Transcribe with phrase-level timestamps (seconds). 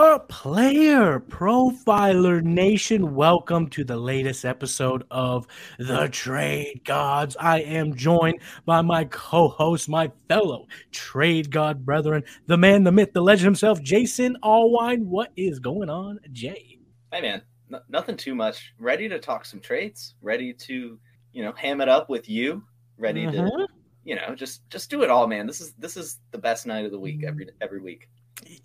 [0.00, 3.14] Player profiler nation?
[3.14, 5.46] Welcome to the latest episode of
[5.78, 7.36] The Trade Gods.
[7.38, 12.92] I am joined by my co host, my fellow trade god brethren, the man, the
[12.92, 15.04] myth, the legend himself, Jason Allwine.
[15.04, 16.78] What is going on, Jay?
[17.12, 18.72] Hey man, n- nothing too much.
[18.78, 20.14] Ready to talk some trades.
[20.22, 20.98] Ready to,
[21.34, 22.64] you know, ham it up with you.
[22.96, 23.66] Ready to, Mhm.
[24.04, 25.46] you know, just just do it all, man.
[25.46, 28.08] This is this is the best night of the week every every week.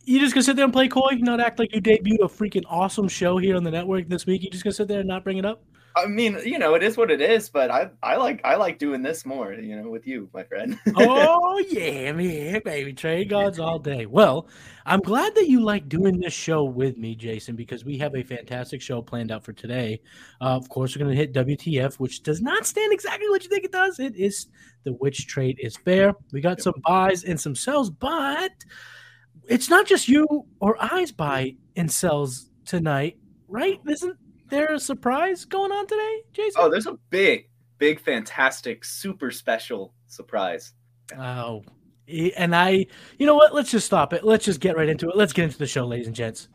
[0.03, 2.63] You just gonna sit there and play coy, not act like you debuted a freaking
[2.67, 4.43] awesome show here on the network this week.
[4.43, 5.63] You just gonna sit there and not bring it up?
[5.97, 8.79] I mean, you know, it is what it is, but I I like I like
[8.79, 10.77] doing this more, you know, with you, my friend.
[10.97, 14.05] oh yeah, man, baby, trade gods all day.
[14.05, 14.47] Well,
[14.85, 18.23] I'm glad that you like doing this show with me, Jason, because we have a
[18.23, 20.01] fantastic show planned out for today.
[20.41, 23.49] Uh, of course, we're going to hit WTF, which does not stand exactly what you
[23.49, 23.97] think it does.
[23.99, 24.47] It is
[24.83, 26.13] the which trade is fair.
[26.33, 28.51] We got some buys and some sells, but
[29.47, 33.17] it's not just you or I's buy and sells tonight,
[33.47, 33.79] right?
[33.87, 34.17] Isn't
[34.49, 36.61] there a surprise going on today, Jason?
[36.63, 40.73] oh, there's a big, big, fantastic, super special surprise.
[41.17, 41.63] Oh,
[42.07, 42.85] and I,
[43.17, 43.53] you know what?
[43.53, 44.23] Let's just stop it.
[44.23, 45.17] Let's just get right into it.
[45.17, 46.47] Let's get into the show, ladies and gents.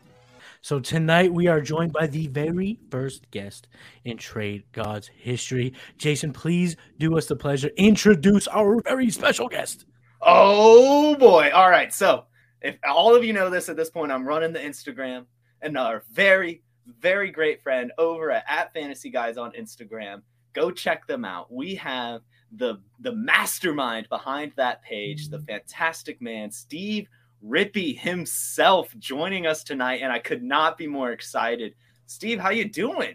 [0.62, 3.67] So tonight we are joined by the very first guest
[4.05, 5.73] in Trade God's history.
[5.97, 7.71] Jason, please do us the pleasure.
[7.79, 9.87] Introduce our very special guest.
[10.21, 11.50] Oh boy.
[11.55, 11.93] All right.
[11.93, 12.27] So
[12.62, 15.26] if all of you know this at this point, I'm running the Instagram
[15.62, 16.62] and our very,
[17.00, 20.22] very great friend over at, at Fantasy Guides on Instagram.
[20.53, 21.53] Go check them out.
[21.53, 22.22] We have
[22.53, 27.06] the the mastermind behind that page, the fantastic man, Steve
[27.44, 30.00] Rippy himself joining us tonight.
[30.03, 31.75] And I could not be more excited.
[32.06, 33.15] Steve, how you doing?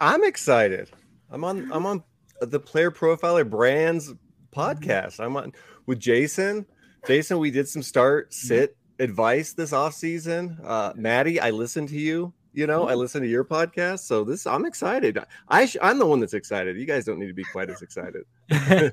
[0.00, 0.90] I'm excited.
[1.30, 2.02] I'm on I'm on
[2.40, 4.12] the Player Profiler Brands
[4.54, 5.20] podcast.
[5.20, 5.52] I'm on
[5.86, 6.66] with Jason.
[7.06, 10.58] Jason, we did some start sit advice this off season.
[10.64, 12.32] Uh Matty, I listened to you.
[12.52, 14.00] You know, I listened to your podcast.
[14.00, 15.18] So this I'm excited.
[15.48, 16.76] I sh- I'm the one that's excited.
[16.76, 18.24] You guys don't need to be quite as excited.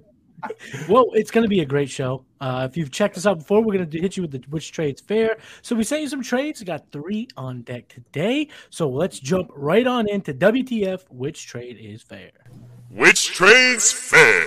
[0.89, 2.25] well, it's going to be a great show.
[2.41, 4.71] Uh, if you've checked us out before, we're going to hit you with the which
[4.71, 5.37] trades fair.
[5.61, 6.59] So we sent you some trades.
[6.59, 8.49] We got three on deck today.
[8.69, 11.03] So let's jump right on into WTF.
[11.09, 12.31] Which trade is fair?
[12.89, 14.45] Which trades fair?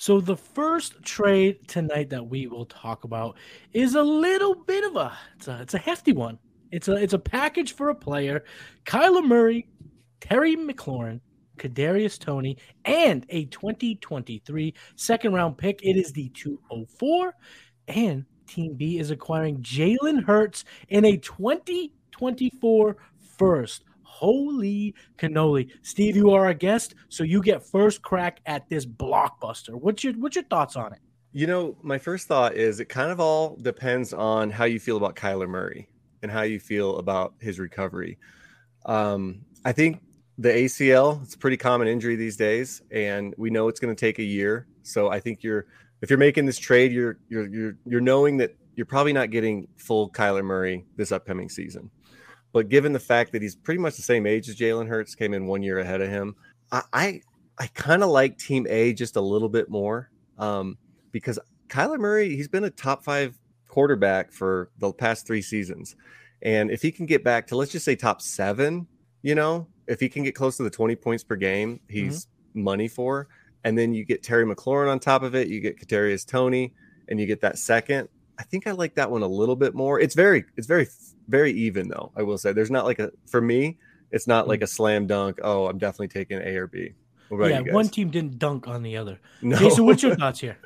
[0.00, 3.36] So the first trade tonight that we will talk about
[3.74, 6.38] is a little bit of a it's a, it's a hefty one.
[6.72, 8.42] It's a it's a package for a player,
[8.86, 9.68] Kyler Murray,
[10.22, 11.20] Terry McLaurin,
[11.58, 12.56] Kadarius Toney,
[12.86, 15.80] and a 2023 second round pick.
[15.82, 17.34] It is the 204,
[17.88, 22.96] and Team B is acquiring Jalen Hurts in a 2024
[23.38, 23.84] first.
[24.20, 25.70] Holy cannoli.
[25.80, 29.70] Steve, you are a guest, so you get first crack at this blockbuster.
[29.70, 30.98] What's your what's your thoughts on it?
[31.32, 34.98] You know, my first thought is it kind of all depends on how you feel
[34.98, 35.88] about Kyler Murray
[36.22, 38.18] and how you feel about his recovery.
[38.84, 40.02] Um, I think
[40.36, 43.98] the ACL it's a pretty common injury these days, and we know it's going to
[43.98, 44.66] take a year.
[44.82, 45.64] So I think you're
[46.02, 49.66] if you're making this trade, you're you're you're you're knowing that you're probably not getting
[49.76, 51.90] full Kyler Murray this upcoming season.
[52.52, 55.34] But given the fact that he's pretty much the same age as Jalen Hurts, came
[55.34, 56.34] in one year ahead of him,
[56.72, 57.20] I I,
[57.58, 60.10] I kind of like Team A just a little bit more.
[60.38, 60.78] Um,
[61.12, 61.38] because
[61.68, 63.38] Kyler Murray, he's been a top five
[63.68, 65.96] quarterback for the past three seasons.
[66.42, 68.86] And if he can get back to, let's just say, top seven,
[69.22, 72.88] you know, if he can get close to the 20 points per game, he's money
[72.88, 73.28] for.
[73.64, 76.74] And then you get Terry McLaurin on top of it, you get Kadarius Toney,
[77.08, 78.08] and you get that second.
[78.38, 80.00] I think I like that one a little bit more.
[80.00, 80.88] It's very, it's very,
[81.30, 82.12] very even though.
[82.16, 83.78] I will say there's not like a for me.
[84.10, 85.38] It's not like a slam dunk.
[85.42, 86.92] Oh, I'm definitely taking A or B.
[87.30, 89.20] Yeah, one team didn't dunk on the other.
[89.40, 89.56] No.
[89.56, 90.58] Jason, what's your thoughts here?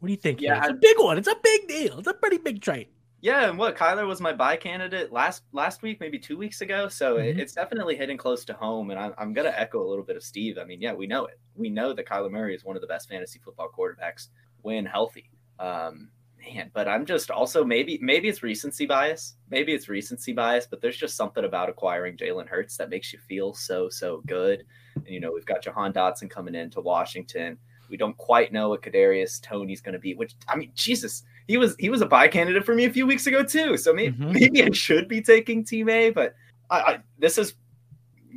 [0.00, 0.40] What do you think?
[0.40, 0.62] Yeah, here?
[0.64, 1.18] it's a I- big one.
[1.18, 1.98] It's a big deal.
[2.00, 2.88] It's a pretty big trade.
[3.20, 6.88] Yeah, and what Kyler was my buy candidate last last week, maybe two weeks ago.
[6.88, 7.38] So it- Mhm.
[7.38, 8.90] it's definitely hitting close to home.
[8.90, 10.58] And I'm, I'm gonna echo a little bit of Steve.
[10.58, 11.38] I mean, yeah, we know it.
[11.54, 14.28] We know that Kyler Murray is one of the best fantasy football quarterbacks
[14.62, 15.30] when healthy.
[15.60, 16.10] Um,
[16.44, 19.34] man, but I'm just also maybe maybe it's recency bias.
[19.50, 23.18] Maybe it's recency bias, but there's just something about acquiring Jalen Hurts that makes you
[23.28, 24.64] feel so so good.
[24.96, 27.58] And you know, we've got Jahan Dotson coming into Washington.
[27.88, 30.14] We don't quite know what Kadarius Toney's going to be.
[30.14, 33.06] Which I mean, Jesus, he was he was a buy candidate for me a few
[33.06, 33.76] weeks ago too.
[33.76, 34.32] So maybe Mhm.
[34.32, 36.34] maybe I should be taking Team A, but
[36.70, 37.54] I, I this is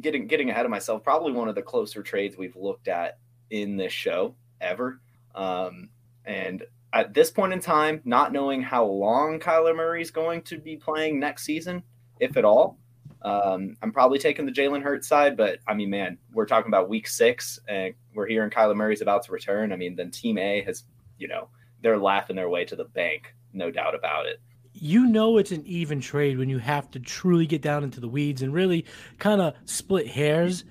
[0.01, 1.03] getting getting ahead of myself.
[1.03, 3.17] Probably one of the closer trades we've looked at
[3.49, 4.99] in this show ever.
[5.33, 5.89] Um,
[6.25, 6.63] and
[6.93, 10.77] at this point in time, not knowing how long Kyler Murray is going to be
[10.77, 11.83] playing next season,
[12.19, 12.77] if at all,
[13.21, 15.35] um, I'm probably taking the Jalen Hurts side.
[15.35, 19.23] But I mean, man, we're talking about week six, and we're hearing Kyler Murray's about
[19.23, 19.71] to return.
[19.71, 20.83] I mean, then Team A has,
[21.17, 21.49] you know,
[21.81, 24.39] they're laughing their way to the bank, no doubt about it.
[24.79, 28.07] You know it's an even trade when you have to truly get down into the
[28.07, 28.85] weeds and really
[29.17, 30.65] kind of split hairs.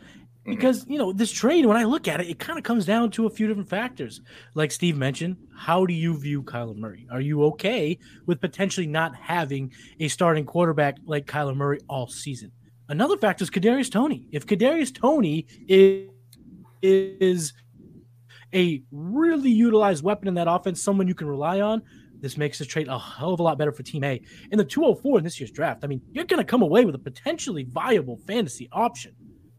[0.46, 0.50] Mhm.
[0.50, 3.10] Because, you know, this trade, when I look at it, it kind of comes down
[3.12, 4.20] to a few different factors.
[4.54, 7.06] Like Steve mentioned, how do you view Kyler Murray?
[7.10, 12.52] Are you okay with potentially not having a starting quarterback like Kyler Murray all season?
[12.88, 14.28] Another factor is Kadarius Toney.
[14.30, 16.08] If Kadarius Toney is,
[16.82, 17.52] is
[18.54, 21.82] a really utilized weapon in that offense, someone you can rely on,
[22.20, 24.22] this makes this trade a hell of a lot better for Team A.
[24.52, 26.94] In the 204 in this year's draft, I mean, you're going to come away with
[26.94, 29.14] a potentially viable fantasy option.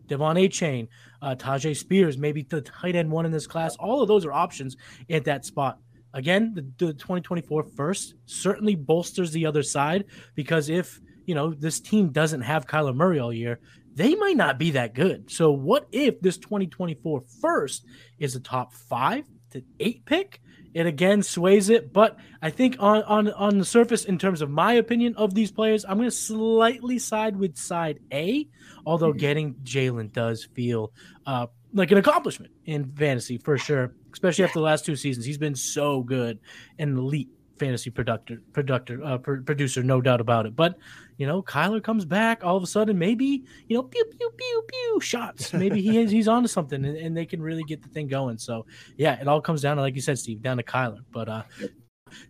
[0.08, 0.88] De'Von Achane,
[1.22, 3.76] uh, Tyjae Spears, maybe the tight end one in this class.
[3.78, 4.78] All of those are options
[5.10, 5.80] at that spot.
[6.14, 10.06] Again, the, the 2024 first certainly bolsters the other side
[10.36, 13.60] because if you know this team doesn't have Kyler Murray all year,
[13.94, 15.30] they might not be that good.
[15.30, 17.86] So what if this 2024 first
[18.20, 20.42] is a top five to eight pick?
[20.74, 24.50] It again sways it, but I think on on on the surface, in terms of
[24.50, 28.48] my opinion of these players, I'm going to slightly side with side A.
[28.86, 29.18] Although Mhm.
[29.18, 30.92] getting Jalen does feel
[31.26, 35.26] uh, like an accomplishment in fantasy for sure, especially after the last two seasons.
[35.26, 36.40] He's been so good,
[36.80, 40.56] an elite fantasy producer, producer, uh, pr- producer, no doubt about it.
[40.56, 40.78] But
[41.18, 44.64] you know, Kyler comes back all of a sudden, maybe you know, pew pew pew
[44.68, 45.54] pew shots.
[45.58, 48.38] Maybe he is, he's onto something, and, and they can really get the thing going.
[48.38, 48.66] So
[48.98, 51.00] yeah, it all comes down to like you said, Steve, down to Kyler.
[51.12, 51.44] But uh,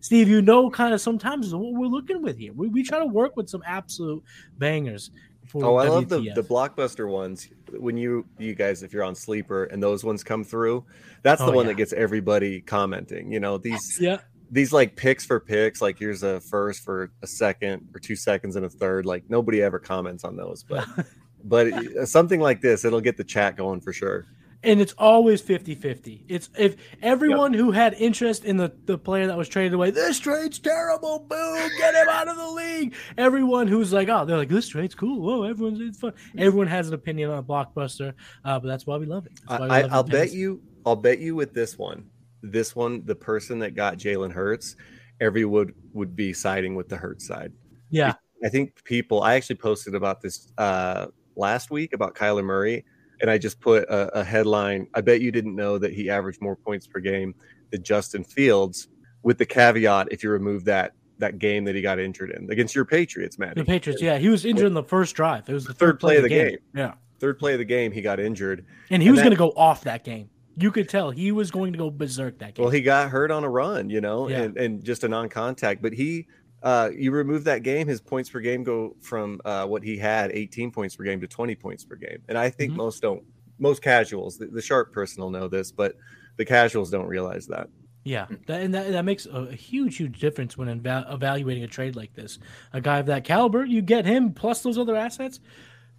[0.00, 2.52] Steve, you know, kind of sometimes what we're looking with here.
[2.52, 4.22] We, we try to work with some absolute
[4.58, 5.10] bangers.
[5.54, 7.48] Oh, I love the, the blockbuster ones.
[7.72, 10.84] When you you guys, if you're on sleeper and those ones come through,
[11.22, 11.72] that's the Oh, one yeah.
[11.72, 13.32] that gets everybody commenting.
[13.32, 14.18] You know these yeah.
[14.50, 15.80] These like picks for picks.
[15.82, 19.06] Like here's a first for a second or two seconds and a third.
[19.06, 20.86] Like nobody ever comments on those, but
[21.44, 24.26] but something like this, it'll get the chat going for sure.
[24.64, 29.38] and it's always 50-50 it's if everyone who had interest in the, the player that
[29.38, 33.92] was traded away this trade's terrible boo get him out of the league everyone who's
[33.92, 37.30] like oh they're like this trade's cool oh everyone's it's fun everyone has an opinion
[37.30, 38.14] on a blockbuster
[38.44, 40.10] uh, but that's why we love it That's why we I, love I'll it.
[40.10, 40.60] bet you.
[40.84, 42.06] I'll bet you with this one.
[42.42, 44.76] This one, the person that got Jalen Hurts,
[45.20, 47.52] everyone would would be siding with the Hurts side.
[47.90, 48.14] yeah
[48.44, 49.22] I think people.
[49.22, 52.84] I actually posted about this uh, last week about Kyler Murray,
[53.20, 54.86] and I just put a, a headline.
[54.94, 57.34] I bet you didn't know that he averaged more points per game
[57.72, 58.86] than Justin Fields,
[59.24, 62.76] with the caveat if you remove that that game that he got injured in against
[62.76, 63.54] your Patriots, man.
[63.56, 66.16] the patriots yeah he was injured in the first drive it was the Third play
[66.16, 66.58] of the game.
[66.76, 68.64] yeah Third play of the game, he got injured.
[68.90, 71.50] and he And was going to go off that game you could tell he was
[71.50, 74.28] going to go berserk that game Well, he got hurt on a run, you know,
[74.28, 74.42] Yeah.
[74.42, 75.80] and, and just a non-contact.
[75.82, 76.26] But he,
[76.62, 80.32] uh, you remove that game, his points per game go from uh, what he had,
[80.32, 82.18] 18 points per game, to 20 points per game.
[82.28, 82.76] And I think Mhm.
[82.76, 83.22] most don't,
[83.58, 85.94] most casuals, the, the sharp person will know this, but
[86.36, 87.68] the casuals don't realize that.
[88.04, 91.94] Yeah, that, and that, that makes a, huge, huge difference when eva- evaluating a trade
[91.94, 92.38] like this.
[92.72, 95.40] A guy of that caliber, you get him plus those other assets.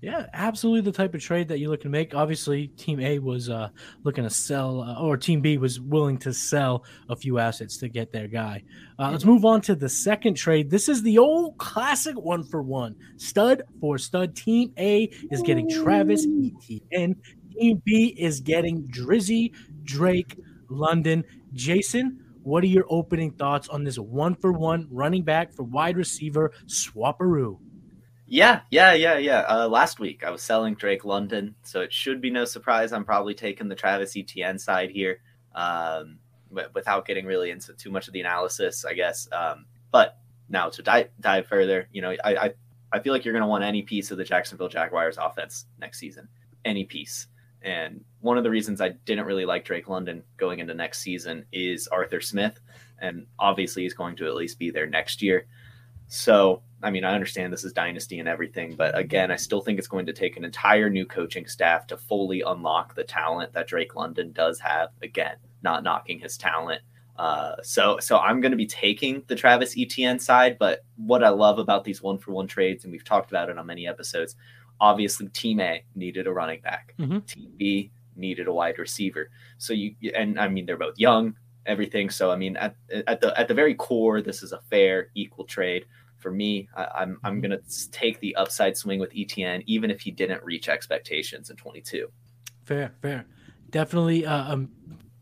[0.01, 2.15] Yeah, absolutely the type of trade that you're looking to make.
[2.15, 3.68] Obviously, Team A was uh,
[4.03, 7.89] looking to sell, uh, or Team B was willing to sell a few assets to
[7.89, 8.63] get their guy.
[8.98, 10.70] Uh, let's move on to the second trade.
[10.70, 12.96] This is the old classic one for one.
[13.18, 14.38] Stud for stud.
[14.38, 17.18] Team A is getting Travis Etienne.
[17.60, 19.51] Team B is getting Drizzy,
[19.84, 20.39] Drake,
[20.70, 21.25] London.
[21.51, 25.98] Jason, what are your opening thoughts on this one for one running back for wide
[25.98, 27.58] receiver swapperoo?
[28.32, 29.40] Yeah, yeah, yeah, yeah.
[29.40, 32.94] Uh, last week I was selling Drake London, so it should be no surprise.
[32.94, 35.20] I'm probably taking the Travis Etienne side here,
[35.56, 36.20] um,
[36.52, 39.28] but without getting really into too much of the analysis, I guess.
[39.32, 42.54] Um, but now to dive dive further, you know, I, I
[42.92, 45.98] I feel like you're going to want any piece of the Jacksonville Jaguars offense next
[46.00, 46.28] season,
[46.64, 47.28] any piece.
[47.64, 51.46] And one of the reasons I didn't really like Drake London going into next season
[51.52, 52.60] is Arthur Smith.
[53.00, 55.48] And obviously, he's going to at least be there next year.
[56.10, 59.78] So, I mean, I understand this is dynasty and everything, but again, I still think
[59.78, 63.68] it's going to take an entire new coaching staff to fully unlock the talent that
[63.68, 64.89] Drake London does have.
[65.04, 66.82] Again, not knocking his talent.
[67.16, 70.58] Uh, so, so I'm going to be taking the Travis Etienne side.
[70.58, 73.58] But what I love about these one for one trades, and we've talked about it
[73.58, 74.36] on many episodes,
[74.82, 77.25] obviously Team A needed a running back, Mhm.
[77.28, 79.30] Team B needed a wide receiver.
[79.60, 81.36] So you, and I mean, they're both young,
[81.66, 82.10] everything.
[82.10, 82.75] So I mean, at
[83.06, 85.86] at the at the very core, this is a fair, equal trade
[86.20, 86.68] for me.
[86.76, 87.60] I, I'm I'm gonna
[87.92, 92.08] take the upside swing with ETN, even if he didn't reach expectations in 22.
[92.66, 93.26] Fair, fair.
[93.70, 94.26] Definitely.
[94.26, 94.70] Uh, um,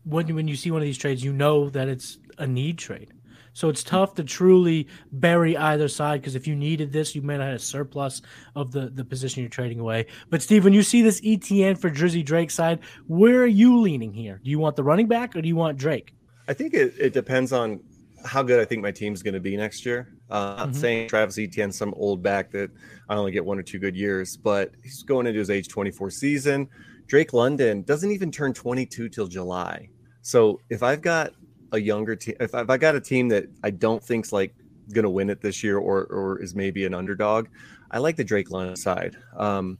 [0.04, 3.12] when when you see one of these trades, you know that it's a need trade.
[3.58, 7.40] So it's tough to truly bury either side because if you needed this, you might
[7.40, 8.22] have had a surplus
[8.54, 10.06] of the the position you're trading away.
[10.30, 14.12] But Steve, when you see this ETN for Drizzy Drake side, where are you leaning
[14.12, 14.40] here?
[14.44, 16.14] Do you want the running back or do you want Drake?
[16.46, 17.80] I think it, it depends on
[18.24, 20.14] how good I think my team's going to be next year.
[20.30, 20.74] Uh, not Mhm.
[20.74, 22.70] saying Travis Etienne, some old back that
[23.08, 26.10] I only get one or two good years, but he's going into his age 24
[26.10, 26.68] season.
[27.06, 29.88] Drake London doesn't even turn 22 till July.
[30.20, 31.32] So if I've got
[31.72, 34.54] a younger team, if I've I got a team that I don't think's like
[34.92, 37.46] going to win it this year or or is maybe an underdog,
[37.90, 39.16] I like the Drake London side.
[39.36, 39.78] Um,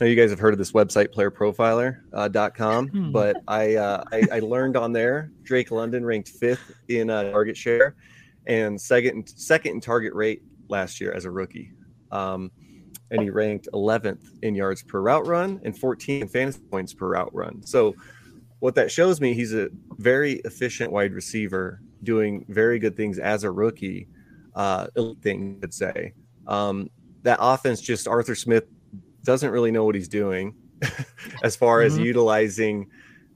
[0.00, 3.12] I know you guys have heard of this website, playerprofiler.com, uh, Hmm.
[3.12, 7.56] but I, uh, I I learned on there Drake London ranked fifth in uh, target
[7.56, 7.96] share
[8.46, 11.72] and second second in target rate last year as a rookie.
[12.10, 12.50] Um,
[13.12, 17.08] and he ranked 11th in yards per route run and 14 in fantasy points per
[17.08, 17.60] route run.
[17.66, 17.94] So
[18.60, 19.68] what that shows me, he's a
[19.98, 24.06] very efficient wide receiver doing very good things as a rookie.
[24.54, 26.12] Uh, elite thing, I'd say.
[26.46, 26.88] Um,
[27.22, 28.64] that offense, just Arthur Smith
[29.24, 30.54] doesn't really know what he's doing
[31.42, 32.04] as far as Mhm.
[32.04, 32.86] utilizing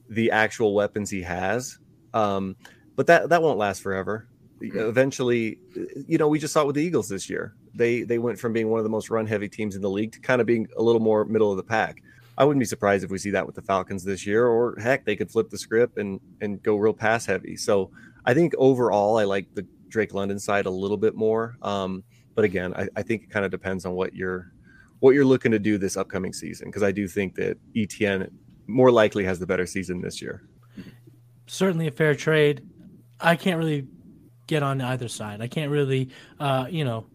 [0.09, 1.79] the actual weapons he has.
[2.13, 2.57] Um,
[2.97, 4.29] but that that won't last forever.
[4.61, 5.59] Eventually,
[6.07, 7.55] you know, we just saw it with the Eagles this year.
[7.75, 10.13] They they went from being one of the most run heavy teams in the league
[10.13, 12.03] to kind of being a little more middle of the pack.
[12.37, 15.05] I wouldn't be surprised if we see that with the Falcons this year, or heck,
[15.05, 17.57] they could flip the script and and go real pass heavy.
[17.57, 17.91] So
[18.25, 21.57] I think overall, I like the Drake London side a little bit more.
[21.63, 22.03] Um,
[22.35, 24.53] but again, I, I think it kind of depends on what you're
[25.01, 28.31] what you're looking to do this upcoming season because I do think that ETN
[28.67, 30.43] more likely has the better season this year.
[31.47, 32.67] certainly a fair trade.
[33.21, 33.87] I can't really
[34.47, 35.41] get on either side.
[35.41, 37.07] I can't really, uh, you know,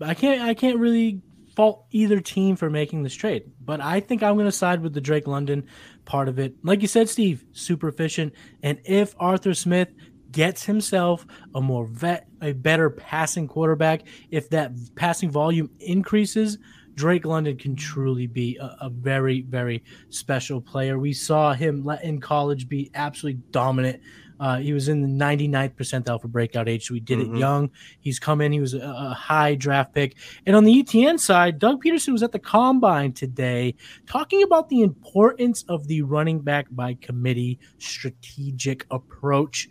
[0.00, 0.42] I can't.
[0.42, 1.22] I can't really
[1.56, 3.50] fault either team for making this trade.
[3.60, 5.66] But I think I'm going to side with the Drake London
[6.04, 6.54] part of it.
[6.62, 8.32] Like you said, Steve, super efficient.
[8.62, 9.88] And if Arthur Smith
[10.30, 16.58] gets himself a more vet, a better passing quarterback, if that passing volume increases.
[16.94, 20.98] Drake London can truly be a, a very, very special player.
[20.98, 24.00] We saw him in college be absolutely dominant.
[24.40, 27.34] Uh, he was in the 99th percentile for breakout age, so he did Mhm.
[27.36, 27.70] it young.
[28.00, 30.16] He's come in, he was a, a high draft pick.
[30.46, 33.74] And on the ETN side, Doug Pederson was at the combine today
[34.06, 39.68] talking about the importance of the running back by committee strategic approach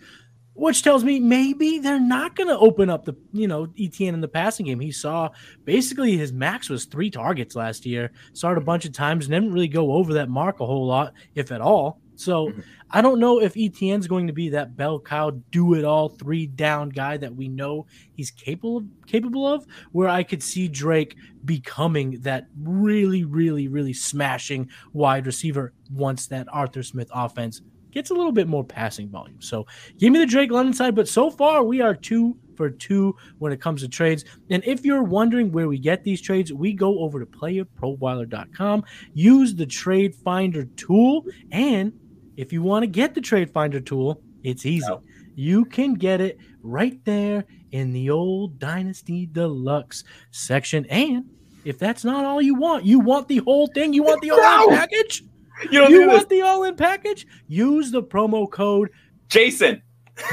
[0.60, 4.22] which tells me maybe they're not going to open up the you know ETN in
[4.22, 4.80] the passing game.
[4.80, 5.30] He saw
[5.66, 8.12] basically his max was three targets last year.
[8.34, 10.88] Saw it a bunch of times and didn't really go over that mark a whole
[10.88, 12.02] lot, if at all.
[12.18, 12.64] So Mhm.
[12.92, 16.48] I don't know if ETN's going to be that bell cow, do it all, three
[16.48, 19.66] down guy that we know he's capable of, capable of.
[19.92, 26.48] Where I could see Drake becoming that really, really, really smashing wide receiver once that
[26.52, 29.42] Arthur Smith offense gets a little bit more passing volume.
[29.42, 29.66] So
[29.98, 33.52] give me the Drake London side, but so far we are two for two when
[33.52, 34.26] it comes to trades.
[34.50, 38.84] And if you're wondering where we get these trades, we go over to playerprofiler.com,
[39.14, 41.94] use the trade finder tool, and
[42.38, 44.88] if you want to get the trade finder tool, it's easy.
[44.88, 45.02] No.
[45.36, 50.86] You can get it right there in the old Dynasty Deluxe section.
[50.86, 51.26] And
[51.66, 54.70] if that's not all you want, you want the whole thing, you want the all-in
[54.70, 54.70] No!
[54.78, 55.24] package,
[55.72, 58.90] You don't you do this, want the all-in package, use the promo code
[59.30, 59.82] Jason.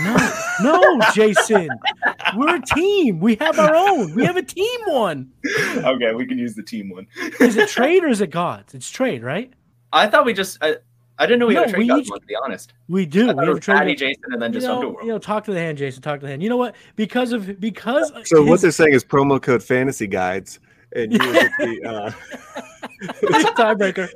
[0.02, 0.16] no,
[0.62, 1.68] no, Jason.
[2.36, 3.20] We're a team.
[3.20, 4.14] We have our own.
[4.14, 5.30] We have a team one.
[5.76, 7.06] okay, we can use the team one.
[7.40, 8.72] Is it trade or is it gods?
[8.74, 9.52] It's trade, right?
[9.92, 10.56] I thought we just.
[10.62, 10.76] I,
[11.18, 12.20] I didn't know we had No, a trade we gods each- one.
[12.20, 13.20] To be honest, We do.
[13.20, 13.76] I We thought it have a was trade.
[13.76, 14.98] Patty, Jason, and then you just know, Underworld.
[15.06, 16.02] you know, talk to the hand, Jason.
[16.02, 16.42] Talk to the hand.
[16.42, 16.74] You know what?
[16.96, 20.58] Because of because So what they're saying is promo code fantasy guides,
[20.94, 22.10] and you would get the uh,
[23.54, 24.08] tiebreaker.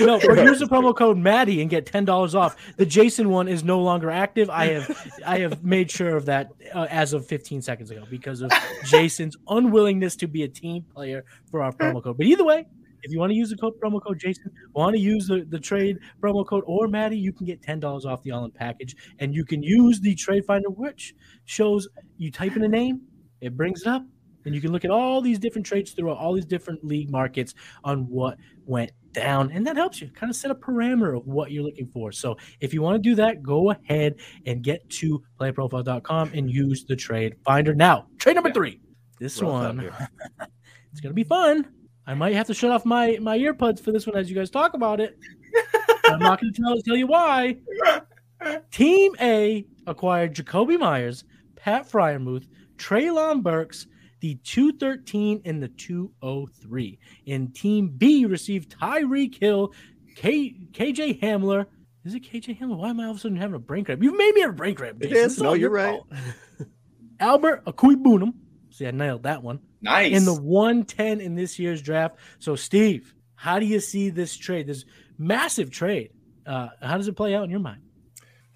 [0.00, 2.56] no, but use the promo code Matty and get ten dollars off.
[2.76, 4.50] The Jason one is no longer active.
[4.50, 8.40] I have I have made sure of that uh, as of 15 seconds ago because
[8.42, 8.50] of
[8.84, 12.16] Jason's unwillingness to be a team player for our promo code.
[12.18, 12.66] But either way,
[13.02, 15.58] if you want to use the code promo code Jason, want to use the, the
[15.58, 18.96] trade promo code or Matty, you can get ten dollars off the all in package,
[19.18, 21.14] and you can use the trade finder, which
[21.44, 21.88] shows
[22.18, 23.00] you type in a name,
[23.40, 24.04] it brings it up,
[24.44, 27.54] and you can look at all these different trades throughout all these different league markets
[27.84, 31.50] on what went down, and that helps you kind of set a parameter of what
[31.50, 32.12] you're looking for.
[32.12, 34.16] So if you want to do that, go ahead
[34.46, 37.74] and get to playerprofile.com and use the trade finder.
[37.74, 38.80] Now, trade number three.
[39.18, 39.80] This Rough one,
[40.92, 41.66] it's gonna be fun.
[42.06, 44.50] I might have to shut off my my earbuds for this one as you guys
[44.50, 45.18] talk about it.
[46.06, 47.56] I'm not gonna tell tell you why.
[48.70, 51.24] Team A acquired Jakobi Meyers,
[51.56, 53.86] Pat Freiermuth, Treylon Burks,
[54.20, 56.98] the 213 and the 203.
[57.26, 59.72] And Team B received Tyreek Hill,
[60.16, 61.66] K, KJ Hamler.
[62.04, 62.78] Is it KJ Hamler?
[62.78, 64.02] Why am I all of a sudden having a brain cramp?
[64.02, 65.02] You've made me have a brain cramp.
[65.02, 65.22] It Jason.
[65.22, 65.42] This is.
[65.42, 66.00] No, you're right.
[66.00, 66.68] fault.
[67.20, 68.32] Albert Okwuegbunam.
[68.70, 69.60] See, I nailed that one.
[69.82, 70.12] Nice.
[70.12, 72.16] In the 110 in this year's draft.
[72.38, 74.66] So, Steve, how do you see this trade?
[74.66, 74.84] This
[75.18, 76.10] massive trade.
[76.46, 77.80] Uh, how does it play out in your mind?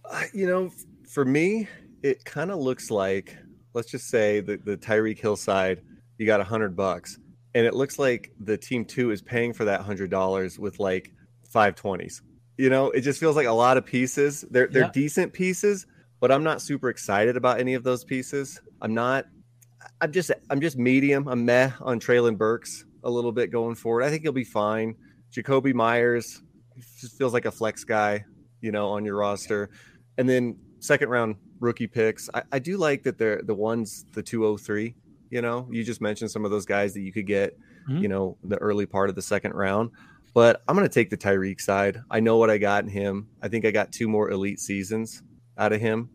[0.05, 0.71] Uh, you know,
[1.09, 1.69] for me,
[2.03, 3.37] it kind of looks like,
[3.73, 5.83] let's just say the, the Tyreek Hill side,
[6.19, 7.19] you got a hundred bucks,
[7.55, 11.13] and it looks like the team two is paying for that hundred dollars with like
[11.49, 12.21] five twenties.
[12.59, 14.45] You know, it just feels like a lot of pieces.
[14.51, 14.91] They're they're Yeah.
[14.93, 15.87] decent pieces,
[16.21, 18.61] but I'm not super excited about any of those pieces.
[18.83, 19.27] I'm not.
[20.01, 21.29] I'm just I'm just medium.
[21.29, 24.03] I'm meh on Treylon Burks a little bit going forward.
[24.03, 24.95] I think he'll be fine.
[25.33, 26.43] Jakobi Meyers
[27.01, 28.25] just feels like a flex guy,
[28.61, 29.71] you know, on your roster.
[30.19, 32.29] And then second round rookie picks.
[32.35, 34.95] I, I do like that they're the ones the 203.
[35.31, 37.57] You know, you just mentioned some of those guys that you could get,
[37.89, 38.01] Mhm.
[38.03, 39.91] you know, the early part of the second round.
[40.33, 42.01] But I'm going to take the Tyreek side.
[42.11, 43.29] I know what I got in him.
[43.43, 45.23] I think I got two more elite seasons
[45.59, 46.09] out of him.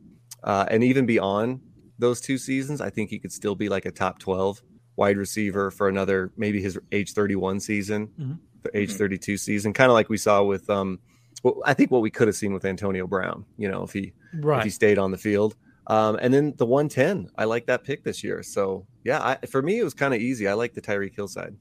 [0.43, 1.59] Uh, and even beyond
[1.99, 4.61] those two seasons, I think he could still be like a top 12
[4.95, 8.39] wide receiver for another, maybe his age 31 season, Mhm.
[8.63, 8.97] the age Mhm.
[8.97, 10.99] 32 season, kind of like we saw with, um,
[11.43, 14.13] well, I think what we could have seen with Antonio Brown, you know, if he
[14.59, 15.55] if he stayed on the field.
[15.87, 18.43] Um, and then the 110, I like that pick this year.
[18.43, 20.47] So yeah, I, for me, it was kind of easy.
[20.47, 21.55] I like the Tyreek Hill side.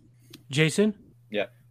[0.50, 0.94] Jason,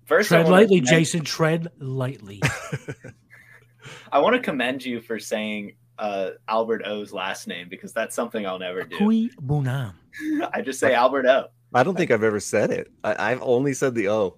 [0.05, 1.21] First, tread wanna lightly, commend- Jason.
[1.25, 2.41] Tread lightly.
[4.11, 8.45] I want to commend you for saying uh, Albert O's last name because that's something
[8.45, 8.97] I'll never do.
[8.97, 9.93] Okwuegbunam.
[10.53, 11.47] I just say Albert O.
[11.73, 12.89] I don't think I've ever said it.
[13.03, 14.37] I, I've only said the O.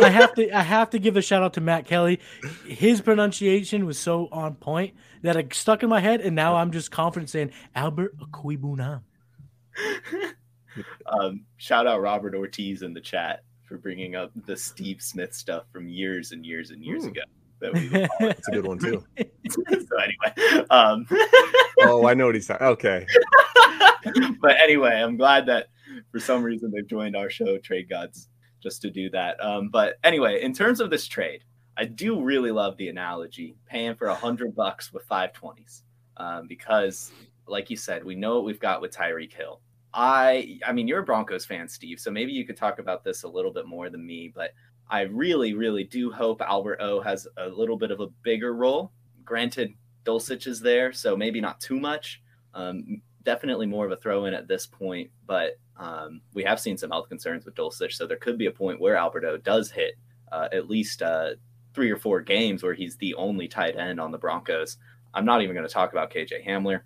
[0.00, 2.18] I have to I have to give a shout out to Matt Kelly.
[2.66, 6.70] His pronunciation was so on point that it stuck in my head, and now I'm
[6.72, 9.02] just confident saying Albert Okwuegbunam.
[11.04, 15.64] Um, shout out Robert Ortiz in the chat for bringing up the Steve Smith stuff
[15.72, 17.08] from years and years and years Hmm.
[17.10, 17.20] ago.
[17.60, 17.88] That we
[18.26, 19.04] That's a good one too.
[19.50, 19.62] so
[19.98, 21.06] anyway, um,
[21.82, 22.66] Oh, I know what he's talking.
[22.66, 23.06] Okay.
[24.40, 25.68] but anyway, I'm glad that
[26.10, 28.28] for some reason they've joined our show, Trade Gods,
[28.62, 29.42] just to do that.
[29.44, 31.44] Um, but anyway, in terms of this trade,
[31.76, 35.84] I do really love the analogy paying for a hundred bucks with five twenties,
[36.18, 37.12] um, because,
[37.46, 39.60] like you said, we know what we've got with Tyreek Hill.
[39.92, 43.24] I, I mean, you're a Broncos fan, Steve, so maybe you could talk about this
[43.24, 44.52] a little bit more than me, but
[44.90, 48.92] I really, really do hope Albert O has a little bit of a bigger role.
[49.24, 49.72] Granted,
[50.04, 52.20] Dulcich is there, so maybe not too much.
[52.54, 56.76] Um, definitely more of a throw in at this point, but um, we have seen
[56.76, 59.94] some health concerns with Dulcich, so there could be a point where Alberto does hit
[60.32, 61.30] uh, at least uh,
[61.72, 64.76] three or four games where he's the only tight end on the Broncos.
[65.14, 66.80] I'm not even going to talk about KJ Hamler.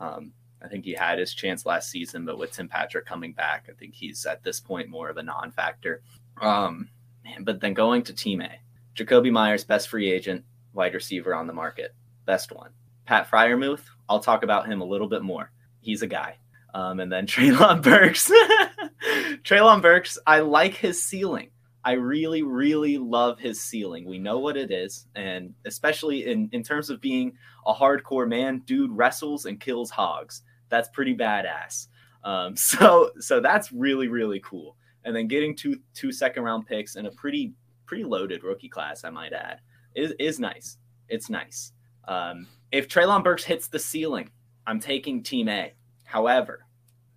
[0.00, 3.66] Um, I think he had his chance last season, but with Tim Patrick coming back,
[3.68, 6.02] I think he's at this point more of a non-factor.
[6.40, 6.88] Um,
[7.24, 8.50] man, but then going to Team A,
[8.96, 11.94] Jakobi Meyers, best free agent, wide receiver on the market,
[12.26, 12.70] best one.
[13.06, 15.50] Pat Freiermuth, I'll talk about him a little bit more.
[15.80, 16.38] He's a guy.
[16.74, 18.30] Um, and then Treylon Burks.
[19.42, 21.50] Treylon Burks, I like his ceiling.
[21.84, 24.04] I really, really love his ceiling.
[24.06, 25.06] We know what it is.
[25.16, 27.32] And especially in, in terms of being
[27.66, 30.42] a hardcore man, dude wrestles and kills hogs.
[30.68, 31.88] That's pretty badass.
[32.24, 34.76] Um, so so that's really, really cool.
[35.04, 37.52] And then getting two two second round picks and a pretty
[37.86, 39.60] pretty loaded rookie class, I might add,
[39.94, 40.78] is is nice.
[41.08, 41.72] It's nice.
[42.08, 44.30] Um, if Treylon Burks hits the ceiling,
[44.66, 45.72] I'm taking Team A.
[46.04, 46.66] However,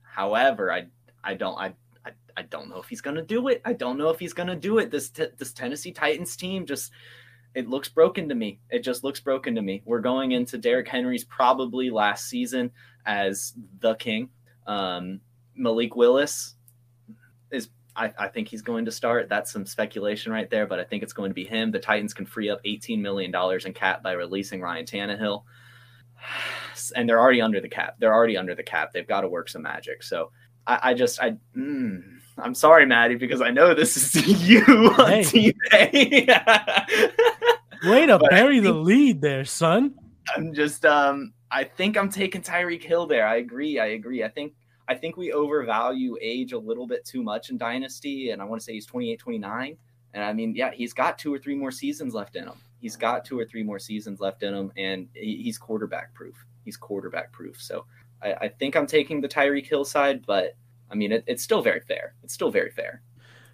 [0.02, 0.88] however, I
[1.24, 1.74] I don't I
[2.06, 3.62] I, I don't know if he's gonna do it.
[3.66, 4.92] I don't know if he's gonna do it.
[4.92, 6.92] This t- this Tennessee Titans team just
[7.56, 8.60] it looks broken to me.
[8.70, 9.82] It just looks broken to me.
[9.86, 12.70] We're going into Derrick Henry's probably last season
[13.06, 14.30] as the king.
[14.68, 15.22] Um,
[15.56, 16.65] Malik Willis is
[17.96, 19.30] I, I, think he's going to start.
[19.30, 21.72] That's some speculation right there, but I think it's going to be him.
[21.72, 23.34] The Titans can free up $18 million
[23.66, 25.44] in cap by releasing Ryan Tannehill.
[26.96, 27.96] And they're already under the cap.
[28.00, 28.92] They're already under the cap.
[28.94, 30.04] They've got to work some magic.
[30.04, 30.32] So
[30.68, 32.04] I, I just, I, mm,
[32.38, 34.62] I'm sorry, Matty, because I know this is you
[35.00, 35.54] on hey.
[36.28, 36.84] A.
[37.90, 39.96] Way to bury the lead there, son.
[40.36, 43.26] I'm just, um, I think I'm taking Tyreek Hill there.
[43.26, 43.80] I agree.
[43.80, 44.24] I agree.
[44.24, 44.54] I think
[44.88, 48.32] I think we overvalue age a little bit too much in Dynasty.
[48.32, 49.78] And I want to say he's 28, 29.
[50.14, 52.56] And I mean, yeah, he's got two or three more seasons left in him.
[52.80, 56.46] He's got two or three more seasons left in him, and he's quarterback proof.
[56.64, 57.62] He's quarterback proof.
[57.62, 57.86] So
[58.22, 60.56] I, I think I'm taking the Tyreek Hill side, but
[60.90, 62.14] I mean, it, it's still very fair.
[62.24, 63.02] It's still very fair.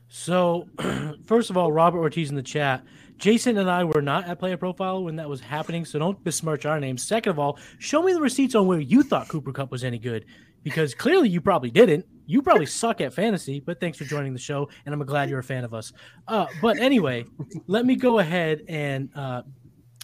[0.07, 0.67] So,
[1.25, 2.83] first of all, Robert Ortiz in the chat.
[3.17, 6.65] Jason and I were not at Player Profile when that was happening, so don't besmirch
[6.65, 7.03] our names.
[7.03, 9.99] Second of all, show me the receipts on where you thought Cooper Kupp was any
[9.99, 10.25] good
[10.63, 12.05] because clearly you probably didn't.
[12.25, 15.39] You probably suck at fantasy, but thanks for joining the show, and I'm glad you're
[15.39, 15.91] a fan of us.
[16.27, 17.25] Uh, but anyway,
[17.67, 19.41] let me go ahead and uh,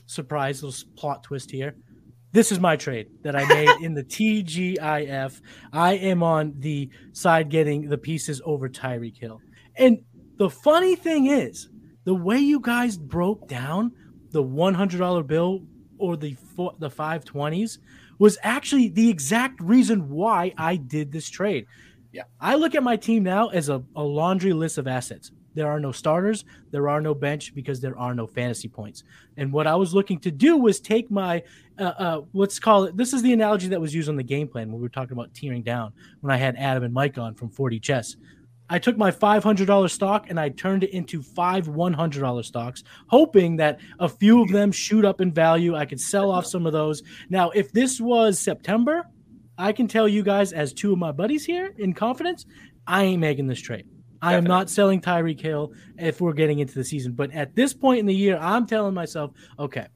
[0.07, 1.75] surprise little plot twist here.
[2.33, 5.41] This is my trade that I made in the TGIF.
[5.71, 9.39] I am on the side getting the pieces over Tyreek Hill.
[9.77, 9.99] And
[10.37, 11.69] the funny thing is,
[12.03, 13.91] the way you guys broke down
[14.31, 15.61] the $100 bill
[15.97, 16.35] or the
[16.79, 17.79] the 520s
[18.19, 21.67] was actually the exact reason why I did this trade.
[22.11, 22.23] Yeah.
[22.39, 25.31] I look at my team now as a, a laundry list of assets.
[25.53, 29.03] There are no starters, there are no bench because there are no fantasy points.
[29.37, 31.41] And what I was looking to do was take my,
[31.79, 34.47] uh, uh, let's call it, this is the analogy that was used on the game
[34.47, 37.33] plan when we were talking about tearing down when I had Adam and Mike on
[37.33, 38.17] from 40 Chess.
[38.69, 43.79] I took my $500 stock and I turned it into five $100 stocks, hoping that
[43.99, 45.75] a few of them shoot up in value.
[45.75, 47.01] I could sell off some of those.
[47.29, 49.07] Now, if this was September,
[49.57, 52.45] I can tell you guys, as two of my buddies here in confidence,
[52.85, 53.87] I ain't making this trade.
[54.21, 57.13] I am not selling Tyreek Hill if we're getting into the season.
[57.13, 59.87] But at this point in the year, I'm telling myself, okay,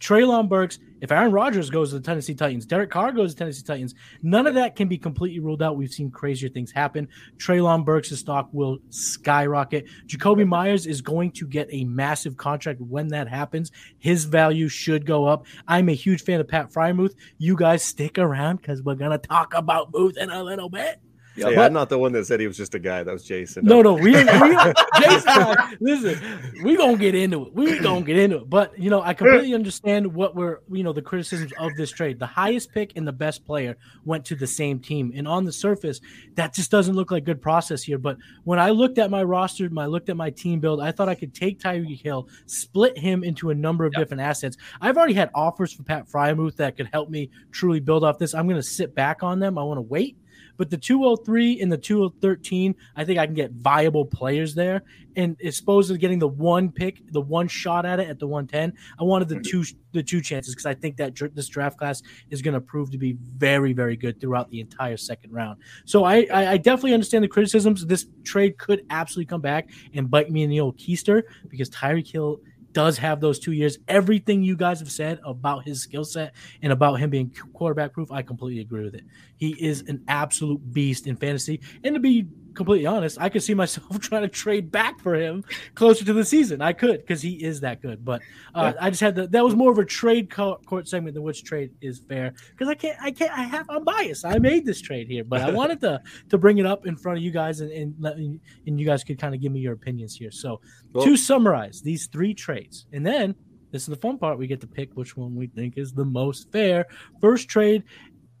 [0.00, 3.62] Treylon Burks, if Aaron Rodgers goes to the Tennessee Titans, Derek Carr goes to Tennessee
[3.62, 5.76] Titans, none of that can be completely ruled out.
[5.76, 7.08] We've seen crazier things happen.
[7.38, 9.86] Treylon Burks' stock will skyrocket.
[10.06, 13.70] Jakobi Meyers is going to get a massive contract when that happens.
[13.98, 15.46] His value should go up.
[15.68, 17.14] I'm a huge fan of Pat Freiermuth.
[17.38, 21.00] You guys stick around because we're going to talk about Booth in a little bit.
[21.36, 23.02] Yeah, but, I'm not the one that said he was just a guy.
[23.02, 23.64] That was Jason.
[23.64, 24.24] No, no, we, we
[25.00, 25.76] Jason.
[25.80, 27.54] listen, we gonna get into it.
[27.54, 28.50] We gonna get into it.
[28.50, 32.18] But you know, I completely understand what we're you know the criticisms of this trade.
[32.18, 35.52] The highest pick and the best player went to the same team, and on the
[35.52, 36.00] surface,
[36.34, 37.98] that just doesn't look like good process here.
[37.98, 41.08] But when I looked at my roster, I looked at my team build, I thought
[41.08, 44.02] I could take Tyreek Hill, split him into a number of yep.
[44.02, 44.56] different assets.
[44.80, 48.34] I've already had offers for Pat Freiermuth that could help me truly build off this.
[48.34, 49.58] I'm gonna sit back on them.
[49.58, 50.16] I want to wait
[50.56, 54.82] but the 203 and the 213, I think I can get viable players there.
[55.16, 58.26] And as opposed to getting the one pick, the one shot at it at the
[58.26, 59.62] 110, I wanted the mm-hmm.
[59.62, 62.90] two the two chances because I think that this draft class is going to prove
[62.90, 65.58] to be very very good throughout the entire second round.
[65.86, 67.86] So I, I I definitely understand the criticisms.
[67.86, 72.12] This trade could absolutely come back and bite me in the old keister because Tyreek
[72.12, 72.40] Hill
[72.76, 73.78] does have those two years.
[73.88, 78.12] Everything you guys have said about his skill set and about him being quarterback proof,
[78.12, 79.04] I completely agree with it.
[79.34, 81.62] He is an absolute beast in fantasy.
[81.82, 85.44] And to be completely honest, I could see myself trying to trade back for him
[85.74, 86.60] closer to the season.
[86.60, 88.04] I could because he is that good.
[88.04, 88.22] But
[88.54, 88.84] uh, yeah.
[88.84, 91.72] I just had the, that was more of a trade court segment than which trade
[91.80, 94.24] is fair because I can't I can't I have I'm biased.
[94.24, 97.18] I made this trade here, but I wanted to to bring it up in front
[97.18, 99.60] of you guys and and let me, and you guys could kind of give me
[99.60, 100.30] your opinions here.
[100.30, 100.60] So
[100.92, 103.34] well, to summarize these three trades, and then
[103.72, 104.38] this is the fun part.
[104.38, 106.86] We get to pick which one we think is the most fair.
[107.20, 107.84] First trade,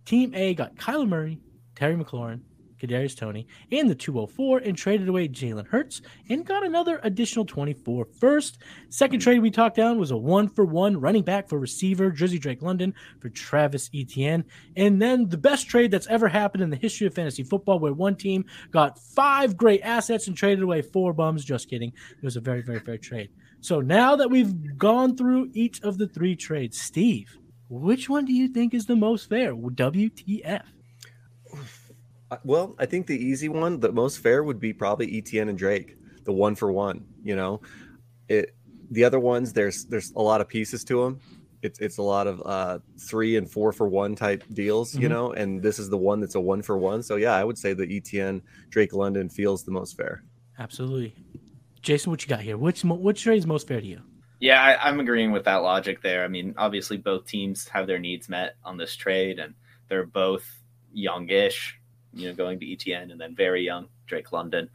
[0.04, 1.38] Team A got Kyler Murray,
[1.74, 2.40] Terry McLaurin,
[2.80, 8.06] Kadarius Toney and the 204, and traded away Jalen Hurts and got another additional 24
[8.18, 8.58] first.
[8.88, 12.40] Second trade we talked down was a one for one running back for receiver Drizzy
[12.40, 14.44] Drake London for Travis Etienne.
[14.76, 17.92] And then the best trade that's ever happened in the history of fantasy football, where
[17.92, 21.44] one team got five great assets and traded away four bums.
[21.44, 21.92] Just kidding.
[22.10, 23.30] It was a very, very fair trade.
[23.60, 27.36] So now that we've gone through each of the three trades, Steve,
[27.68, 29.54] which one do you think is the most fair?
[29.54, 30.62] WTF?
[32.44, 35.96] Well, I think the easy one, the most fair would be probably ETN and Drake,
[36.24, 37.04] the one for one.
[37.22, 37.60] You know,
[38.28, 38.54] it.
[38.90, 41.20] The other ones, there's there's a lot of pieces to them.
[41.62, 45.02] It's it's a lot of uh, three and four for one type deals, mm-hmm.
[45.02, 45.32] you know.
[45.32, 47.02] And this is the one that's a one for one.
[47.02, 50.22] So yeah, I would say the ETN Drake London feels the most fair.
[50.58, 51.14] Absolutely,
[51.82, 52.10] Jason.
[52.10, 52.56] What you got here?
[52.56, 54.02] Which which trade is most fair to you?
[54.38, 56.24] Yeah, I, I'm agreeing with that logic there.
[56.24, 59.54] I mean, obviously both teams have their needs met on this trade, and
[59.88, 60.46] they're both
[60.92, 61.75] youngish
[62.16, 64.68] you know, going to ETN and then very young Drake London.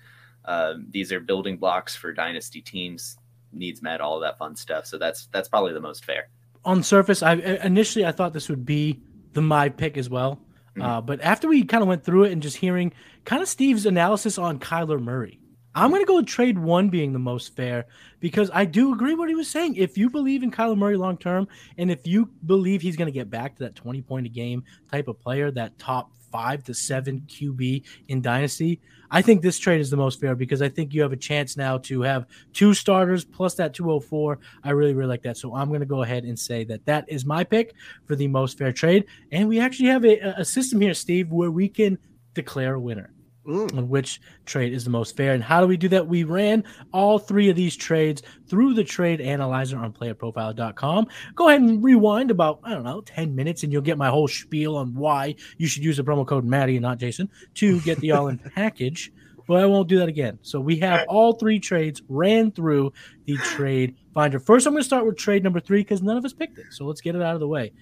[0.46, 3.18] Um, these are building blocks for dynasty teams,
[3.52, 4.86] needs met, all of that fun stuff.
[4.86, 6.30] So that's that's probably the most fair.
[6.64, 9.00] On surface, I initially I thought this would be
[9.34, 10.40] the my pick as well,
[10.76, 10.82] mm-hmm.
[10.82, 12.94] uh, but after we kind of went through it and just hearing
[13.26, 15.40] kind of Steve's analysis on Kyler Murray,
[15.74, 17.86] I'm going to go with trade one being the most fair
[18.20, 19.76] because I do agree what he was saying.
[19.76, 23.12] If you believe in Kyler Murray long term, and if you believe he's going to
[23.12, 26.74] get back to that 20 point a game type of player, that top five to
[26.74, 28.82] seven QB in Dynasty,
[29.12, 31.56] I think this trade is the most fair because I think you have a chance
[31.56, 34.40] now to have two starters plus that 204.
[34.64, 35.38] I really, really like that.
[35.38, 37.74] So I'm going to go ahead and say that that is my pick
[38.06, 39.06] for the most fair trade.
[39.32, 41.98] And we actually have a, a system here, Steve, where we can
[42.34, 43.12] declare a winner.
[43.48, 43.76] Mm.
[43.76, 45.34] on which trade is the most fair.
[45.34, 46.08] And how do we do that?
[46.08, 51.08] We ran all three of these trades through the trade analyzer on playerprofile.com.
[51.34, 54.28] Go ahead and rewind about, I don't know, 10 minutes, and you'll get my whole
[54.28, 58.00] spiel on why you should use the promo code Matty and not Jason to get
[58.00, 59.12] the all in package.
[59.48, 60.38] But I won't do that again.
[60.44, 62.94] So we have all three trades ran through
[63.26, 64.40] the trade finder.
[64.40, 66.68] First, I'm going to start with trade number three because none of us picked it.
[66.70, 67.74] So let's get it out of the way.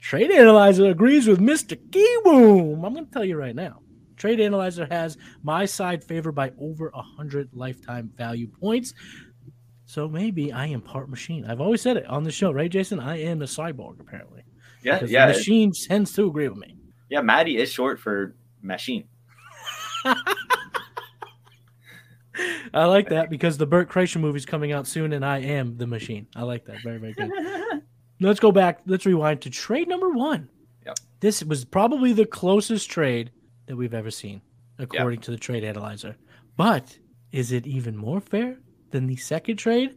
[0.00, 1.76] Trade analyzer agrees with Mr.
[1.90, 2.84] Kiwoom.
[2.84, 3.80] I'm going to tell you right now.
[4.16, 8.94] Trade Analyzer has my side favored by over 100 lifetime value points.
[9.86, 11.44] So maybe I am part machine.
[11.44, 12.98] I've always said it on the show, right, Jason?
[13.00, 14.44] I am a cyborg, apparently.
[14.82, 15.26] Yeah, because yeah.
[15.26, 16.76] The machine tends to agree with me.
[17.10, 19.04] Yeah, Matty is short for machine.
[22.74, 25.76] I like that because the Bert Kreischer movie is coming out soon, and I am
[25.76, 26.26] the machine.
[26.34, 26.82] I like that.
[26.82, 27.30] Very, very good.
[28.20, 28.80] Let's go back.
[28.86, 30.48] Let's rewind to trade number one.
[30.86, 30.98] Yep.
[31.20, 33.30] This was probably the closest trade
[33.66, 34.40] that we've ever seen,
[34.78, 35.24] according yep.
[35.24, 36.16] to the trade analyzer.
[36.56, 36.98] But
[37.32, 38.58] is it even more fair
[38.90, 39.96] than the second trade?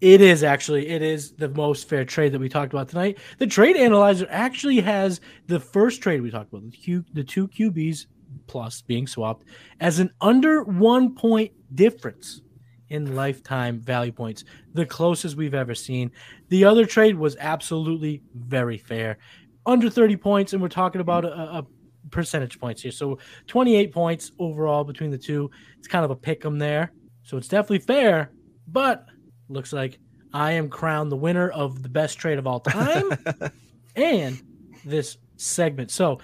[0.00, 0.88] It is actually.
[0.88, 3.18] It is the most fair trade that we talked about tonight.
[3.38, 7.48] The trade analyzer actually has the first trade we talked about, the Q, the two
[7.48, 8.06] QBs
[8.46, 9.44] plus being swapped,
[9.80, 12.42] as an under one point difference
[12.90, 16.10] in lifetime value points, the closest we've ever seen.
[16.48, 19.18] The other trade was absolutely very fair,
[19.66, 21.66] under 30 points, and we're talking about a, a
[22.10, 22.92] percentage points here.
[22.92, 25.50] So 28 points overall between the two.
[25.78, 26.92] It's kind of a pick 'em there.
[27.22, 28.30] So it's definitely fair,
[28.68, 29.06] but
[29.48, 29.98] looks like
[30.32, 33.10] I am crowned the winner of the best trade of all time
[33.96, 34.42] and
[34.84, 35.90] this segment.
[35.90, 36.20] So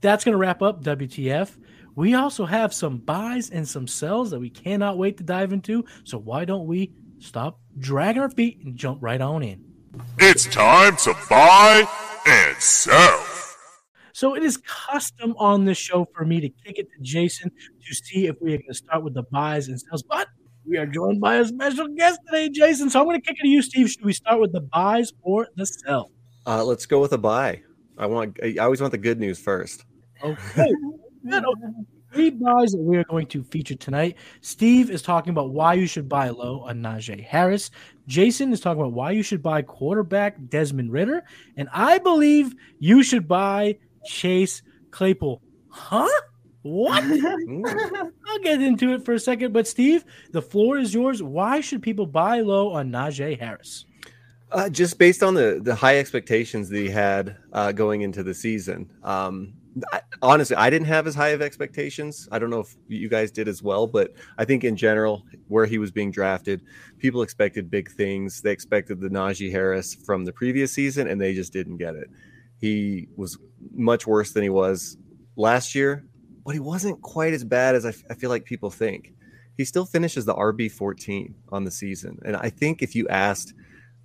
[0.00, 1.56] that's going to wrap up WTF.
[1.94, 5.84] We also have some buys and some sells that we cannot wait to dive into.
[6.04, 9.64] So why don't we stop dragging our feet and jump right on in?
[10.18, 11.84] It's time to buy
[12.26, 13.29] and sell.
[14.12, 17.94] So it is custom on this show for me to kick it to Jason to
[17.94, 20.02] see if we are going to start with the buys and sells.
[20.02, 20.28] But
[20.66, 22.90] we are joined by a special guest today, Jason.
[22.90, 23.90] So I'm going to kick it to you, Steve.
[23.90, 26.10] Should we start with the buys or the sell?
[26.46, 27.62] Uh, let's go with a buy.
[27.98, 28.38] I want.
[28.42, 29.84] I always want the good news first.
[30.22, 30.72] Okay.
[32.12, 34.16] Three buys that we are going to feature tonight.
[34.40, 37.70] Steve is talking about why you should buy low on Najee Harris.
[38.08, 41.22] Jason is talking about why you should buy quarterback Desmond Ridder.
[41.56, 45.42] And I believe you should buy Chase Claypool.
[45.68, 46.08] Huh?
[46.62, 47.02] What?
[48.26, 49.52] I'll get into it for a second.
[49.52, 51.22] But Steve, the floor is yours.
[51.22, 53.86] Why should people buy low on Najee Harris?
[54.52, 58.34] Uh, just based on the the high expectations that he had uh, going into the
[58.34, 58.90] season.
[59.04, 59.54] Um,
[59.92, 62.28] I, honestly, I didn't have as high of expectations.
[62.32, 65.66] I don't know if you guys did as well, but I think in general, where
[65.66, 66.62] he was being drafted,
[66.98, 68.42] people expected big things.
[68.42, 72.10] They expected the Najee Harris from the previous season, and they just didn't get it.
[72.60, 73.38] He was
[73.72, 74.96] much worse than he was
[75.36, 76.04] last year,
[76.44, 79.12] but he wasn't quite as bad as I, f- I feel like people think.
[79.56, 82.18] He still finishes the RB 14 on the season.
[82.24, 83.54] And I think if you asked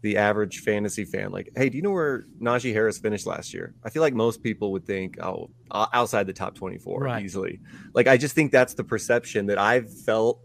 [0.02, 3.74] the average fantasy fan, like, hey, do you know where Najee Harris finished last year?
[3.84, 7.24] I feel like most people would think, oh, outside the top 24 right.
[7.24, 7.60] easily.
[7.94, 10.40] Like, I just think that's the perception that I've felt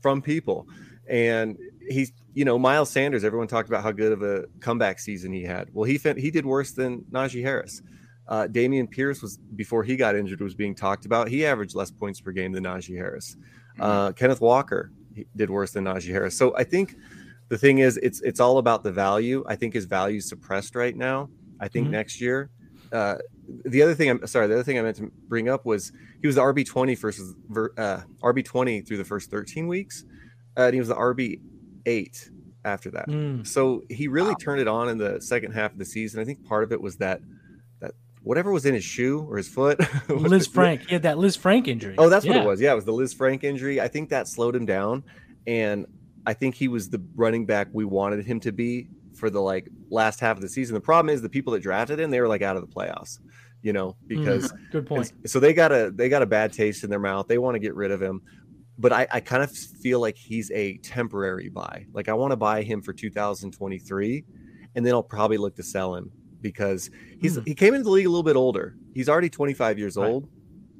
[0.00, 0.68] from people.
[1.08, 3.24] And he's you know Miles Sanders.
[3.24, 5.70] Everyone talked about how good of a comeback season he had.
[5.72, 7.80] Well, he he did worse than Najee Harris.
[8.28, 11.28] Uh, Dameon Pierce was before he got injured was being talked about.
[11.28, 13.36] He averaged less points per game than Najee Harris.
[13.36, 13.82] Mm-hmm.
[13.82, 14.92] Uh, Kenneth Walker
[15.34, 16.36] did worse than Najee Harris.
[16.36, 16.96] So I think
[17.48, 19.42] the thing is, it's it's all about the value.
[19.48, 21.30] I think his value is suppressed right now.
[21.58, 21.92] I think mm-hmm.
[21.92, 22.50] next year.
[22.92, 23.16] Uh,
[23.64, 26.26] the other thing I'm sorry, the other thing I meant to bring up was he
[26.26, 27.34] was the RB twenty versus
[27.78, 30.04] uh, RB twenty through the first thirteen weeks,
[30.58, 31.40] uh, and he was the RB
[31.86, 32.30] eight
[32.64, 33.08] after that.
[33.08, 33.46] Mm.
[33.46, 34.36] So he really wow.
[34.38, 36.20] turned it on in the second half of the season.
[36.20, 37.20] I think part of it was that
[37.80, 39.80] that whatever was in his shoe or his foot.
[40.08, 40.82] Liz Frank.
[40.82, 41.94] He had that Lisfranc injury.
[41.96, 42.32] Oh, that's yeah.
[42.32, 42.60] what it was.
[42.60, 43.80] Yeah, it was the Lisfranc injury.
[43.80, 45.04] I think that slowed him down.
[45.46, 45.86] And
[46.26, 49.68] I think he was the running back we wanted him to be for the like
[49.88, 50.74] last half of the season.
[50.74, 53.20] The problem is the people that drafted him, they were like out of the playoffs,
[53.62, 55.12] you know, because mm, good point.
[55.26, 57.28] So they got a they got a bad taste in their mouth.
[57.28, 58.22] They want to get rid of him
[58.78, 61.86] but I, I kind of feel like he's a temporary buy.
[61.92, 64.24] Like I want to buy him for 2023,
[64.74, 66.10] and then I'll probably look to sell him
[66.40, 67.42] because he's Hmm.
[67.44, 68.76] he came into the league a little bit older.
[68.94, 70.08] He's already 25 years Right.
[70.08, 70.28] old.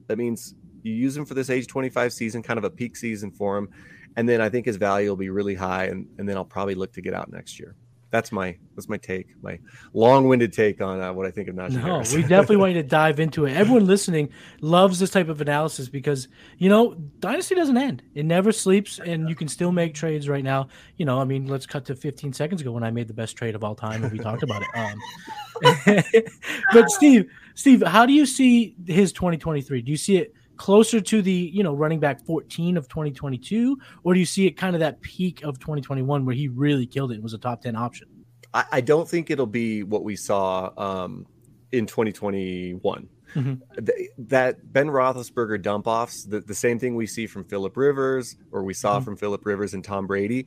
[0.08, 3.30] That means you use him for this age 25 season, kind of a peak season
[3.32, 3.68] for him,
[4.16, 6.74] and then I think his value will be really high, and and then I'll probably
[6.74, 7.74] look to get out next year.
[8.10, 9.58] That's my that's my take, my
[9.92, 12.14] long-winded take on uh, what I think of Najee No, Harris.
[12.14, 13.56] we definitely want you to dive into it.
[13.56, 14.28] Everyone listening
[14.60, 19.28] loves this type of analysis because you know dynasty doesn't end; it never sleeps, and
[19.28, 20.68] you can still make trades right now.
[20.98, 23.36] You know, I mean, let's cut to 15 seconds ago when I made the best
[23.36, 24.68] trade of all time, and we talked about it.
[24.74, 26.12] Um,
[26.72, 29.82] but Steve, Steve, how do you see his 2023?
[29.82, 34.14] Do you see it closer to the you know running back 14 of 2022, or
[34.14, 37.14] do you see it kind of that peak of 2021 where he really killed it
[37.14, 38.08] and was a top 10 option?
[38.54, 41.26] I, I don't think it'll be what we saw um,
[41.72, 43.08] in 2021.
[43.34, 43.60] Mhm.
[43.84, 48.36] Th- that Ben Roethlisberger dump offs, the, the same thing we see from Philip Rivers
[48.52, 49.04] or we saw Mhm.
[49.04, 50.46] from Philip Rivers and Tom Brady.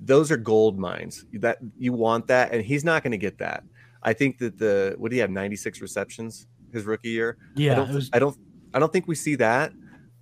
[0.00, 1.24] Those are gold mines.
[1.34, 3.62] That you want that, and he's not going to get that.
[4.02, 7.36] I think that the what do you have 96 receptions his rookie year.
[7.40, 8.36] I Yeah, don't, was I don't
[8.74, 9.72] I don't think we see that.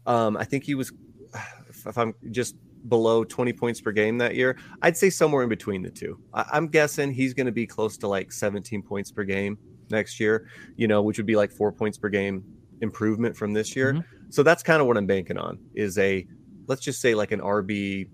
[0.06, 0.92] Um, I think he was
[1.68, 2.56] if, I'm just
[2.88, 6.18] below 20 points per game that year, I'd say somewhere in between the two.
[6.32, 9.58] I, I'm guessing he's going to be close to like 17 points per game
[9.90, 12.44] next year, you know, which would be like four points per game
[12.80, 13.94] improvement from this year.
[13.94, 14.04] Mhm.
[14.28, 16.26] So that's kind of what I'm banking on is a,
[16.66, 18.08] let's just say like an RB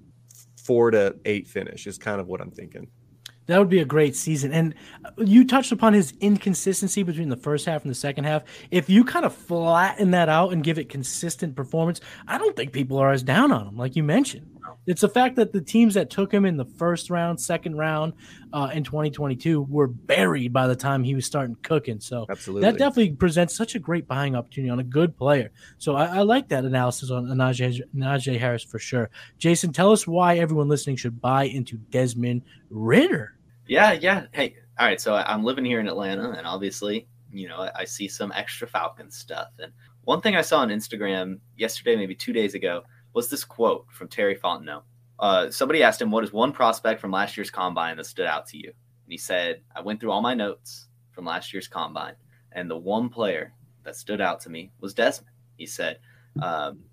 [0.63, 2.89] four to eight finish is kind of what I'm thinking.
[3.47, 4.53] That would be a great season.
[4.53, 4.75] And
[5.05, 8.45] uh, you touched upon his inconsistency between the first half and the second half.
[8.71, 12.73] If you kind of flatten that out and give it consistent performance, I don't think
[12.73, 14.47] people are as down on him, like you mentioned.
[14.87, 18.15] It's the fact that the teams that took him in the first round, second round
[18.53, 22.01] uh, in 2022 were buried by the time he was starting cooking.
[22.01, 22.63] So Absolutely.
[22.63, 25.53] that definitely presents such a great buying opportunity on a good player.
[25.79, 29.11] So I, I like that analysis on Najee, Najee Harris for sure.
[29.39, 33.37] Jason, tell us why everyone listening should buy into Desmond Ridder.
[33.67, 34.27] Yeah, yeah.
[34.33, 35.01] Hey, all right.
[35.01, 38.33] So I- I'm living here in Atlanta, and obviously, you know, I, I see some
[38.33, 39.49] extra Falcons stuff.
[39.61, 39.73] And
[40.05, 42.83] one thing I saw on Instagram yesterday, maybe two days ago,
[43.15, 44.83] was this quote from Terry Fontenot.
[45.19, 48.47] Uh, somebody asked him, "What is one prospect from last year's combine that stood out
[48.49, 52.17] to you?" And he said, "I went through all my notes from last year's combine,
[52.53, 56.01] and the one player that stood out to me was Desmond." He said,
[56.41, 56.85] um,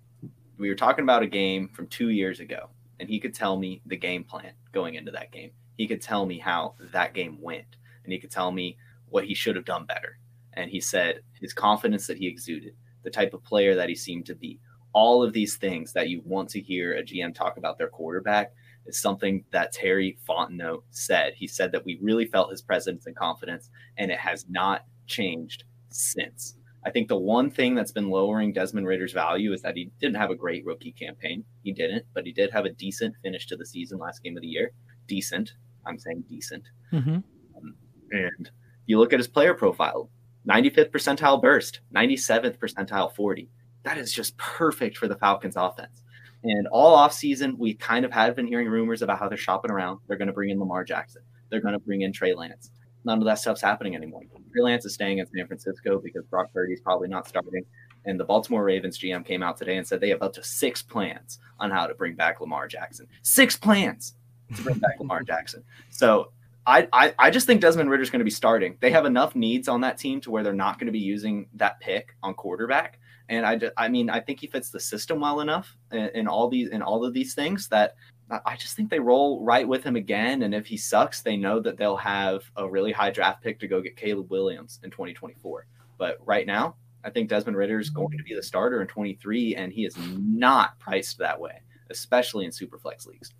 [0.58, 3.82] "We were talking about a game from two years ago, and he could tell me
[3.86, 7.78] the game plan going into that game." he could tell me how that game went
[8.04, 8.76] and he could tell me
[9.08, 10.18] what he should have done better
[10.52, 14.26] and he said his confidence that he exuded the type of player that he seemed
[14.26, 14.60] to be
[14.92, 18.52] all of these things that you want to hear a gm talk about their quarterback
[18.86, 23.16] is something that terry fontenot said he said that we really felt his presence and
[23.16, 28.52] confidence and it has not changed since i think the one thing that's been lowering
[28.52, 32.26] desmond ridder's value is that he didn't have a great rookie campaign he didn't but
[32.26, 34.72] he did have a decent finish to the season last game of the year
[35.06, 35.52] decent
[35.86, 36.64] I'm saying decent.
[36.92, 37.16] Mm-hmm.
[37.56, 37.74] Um,
[38.10, 38.50] and
[38.86, 40.10] you look at his player profile
[40.48, 43.48] 95th percentile burst, 97th percentile 40.
[43.82, 46.02] That is just perfect for the Falcons offense.
[46.42, 50.00] And all offseason, we kind of had been hearing rumors about how they're shopping around.
[50.06, 52.70] They're going to bring in Lamar Jackson, they're going to bring in Trey Lance.
[53.04, 54.22] None of that stuff's happening anymore.
[54.52, 57.64] Trey Lance is staying in San Francisco because Brock Purdy's probably not starting.
[58.04, 60.82] And the Baltimore Ravens GM came out today and said they have up to six
[60.82, 63.06] plans on how to bring back Lamar Jackson.
[63.22, 64.14] Six plans
[64.54, 65.64] to bring back Lamar Jackson.
[65.90, 66.32] So
[66.66, 68.76] I, I, I just think Desmond Ridder's going to be starting.
[68.80, 71.48] They have enough needs on that team to where they're not going to be using
[71.54, 72.99] that pick on quarterback.
[73.30, 76.48] And I, I mean, I think he fits the system well enough in, in all
[76.48, 77.94] these in all of these things that
[78.44, 80.42] I just think they roll right with him again.
[80.42, 83.68] And if he sucks, they know that they'll have a really high draft pick to
[83.68, 85.66] go get Caleb Williams in 2024.
[85.96, 89.56] But right now, I think Desmond Ridder is going to be the starter in 23,
[89.56, 93.32] and he is not priced that way, especially in superflex leagues.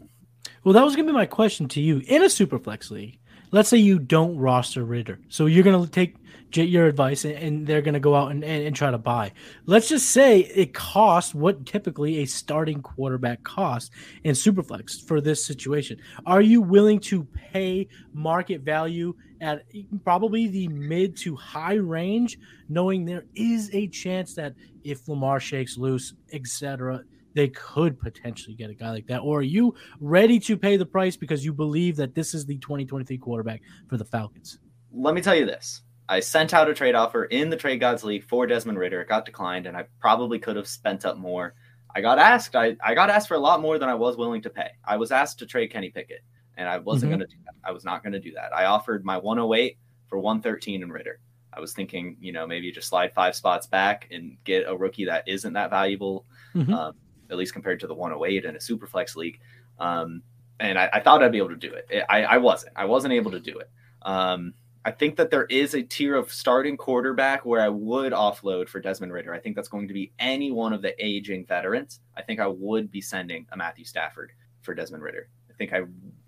[0.65, 2.03] Well, that was going to be my question to you.
[2.07, 3.19] In a superflex league,
[3.51, 5.21] let's say you don't roster Ridder.
[5.29, 6.17] So you're going to take
[6.57, 9.33] your advice and, they're going to go out and, and, and, try to buy.
[9.67, 13.91] Let's just say it costs what typically a starting quarterback costs
[14.25, 15.99] in superflex for this situation.
[16.27, 19.65] Are you willing to pay market value at
[20.05, 25.77] probably the mid to high range, knowing there is a chance that if Lamar shakes
[25.77, 27.03] loose, etc.,
[27.35, 29.21] they could potentially get a guy like that?
[29.21, 32.59] Or are you ready to pay the price because you believe that this is the
[32.59, 34.59] 2023 quarterback for the Falcons?
[34.93, 35.83] Let me tell you this.
[36.11, 39.01] I sent out a trade offer in the Trade Gods League for Desmond Ridder.
[39.01, 41.55] It got declined, and I probably could have spent up more.
[41.95, 42.57] I got asked.
[42.57, 44.71] I, I got asked for a lot more than I was willing to pay.
[44.85, 46.23] I was asked to trade Kenny Pickett,
[46.57, 47.17] and I wasn't Mhm.
[47.19, 47.55] going to do that.
[47.63, 48.53] I was not going to do that.
[48.55, 51.21] I offered my 108 for 113 in Ridder.
[51.53, 55.05] I was thinking, you know, maybe just slide five spots back and get a rookie
[55.05, 56.27] that isn't that valuable.
[56.55, 56.73] Mhm.
[56.75, 56.95] Um,
[57.31, 59.39] at least compared to the 108 in a super flex league.
[59.79, 60.23] Um,
[60.59, 62.05] and I, I, thought I'd be able to do it.
[62.09, 62.73] I, I wasn't.
[62.77, 63.71] I wasn't able to do it.
[64.03, 64.55] Um,
[64.85, 68.81] I think that there is a tier of starting quarterback where I would offload for
[68.81, 69.35] Desmond Ridder.
[69.35, 72.01] I think that's going to be any one of the aging veterans.
[72.17, 75.29] I think I would be sending a Matthew Stafford for Desmond Ridder.
[75.51, 75.83] I think I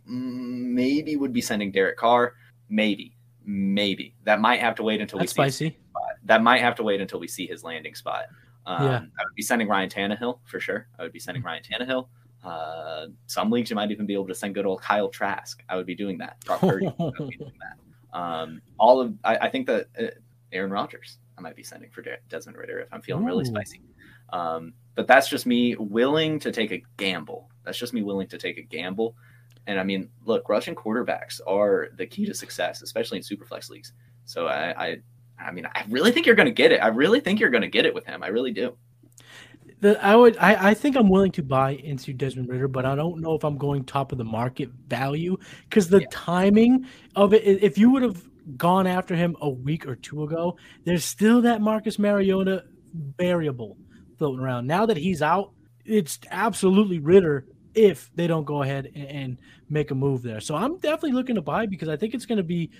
[0.05, 2.34] maybe would be sending Derek Carr.
[2.68, 5.50] Maybe, maybe that might have to wait until that's we see.
[5.50, 5.78] Spicy.
[6.24, 8.26] That might have to wait until we see his landing spot.
[8.66, 8.98] Um, yeah.
[8.98, 10.88] I would be sending Ryan Tannehill for sure.
[10.98, 12.07] I would be sending Ryan Tannehill.
[12.44, 15.62] Uh, some leagues you might even be able to send good old Kyle Trask.
[15.68, 16.44] I would be doing that.
[16.44, 16.86] Brock Purdy.
[16.86, 17.78] I would be doing that.
[18.13, 20.07] Um, all of I, I think that uh,
[20.53, 23.29] Aaron Rodgers I might be sending for De- Desmond Ridder if I'm feeling Ooh.
[23.29, 23.81] really spicy.
[24.33, 27.49] Um, but that's just me willing to take a gamble.
[27.65, 29.17] That's just me willing to take a gamble.
[29.67, 33.93] And I mean, look, rushing quarterbacks are the key to success, especially in superflex leagues.
[34.25, 34.97] So I, I,
[35.39, 36.83] I mean, I really think you're going to get it.
[36.83, 38.23] I really think you're going to get it with him.
[38.23, 38.77] I really do.
[39.83, 42.95] The, I would I, I think I'm willing to buy into Desmond Ridder, but I
[42.95, 46.07] don't know if I'm going top of the market value because the yeah.
[46.12, 47.43] timing of it.
[47.45, 48.22] If you would have
[48.57, 52.64] gone after him a week or two ago, there's still that Marcus Mariota
[53.18, 53.76] variable
[54.18, 54.68] floating around.
[54.68, 55.51] Now that he's out,
[55.85, 60.41] it's absolutely Ridder if they don't go ahead and, and make a move there.
[60.41, 62.70] So I'm definitely looking to buy because I think it's going to be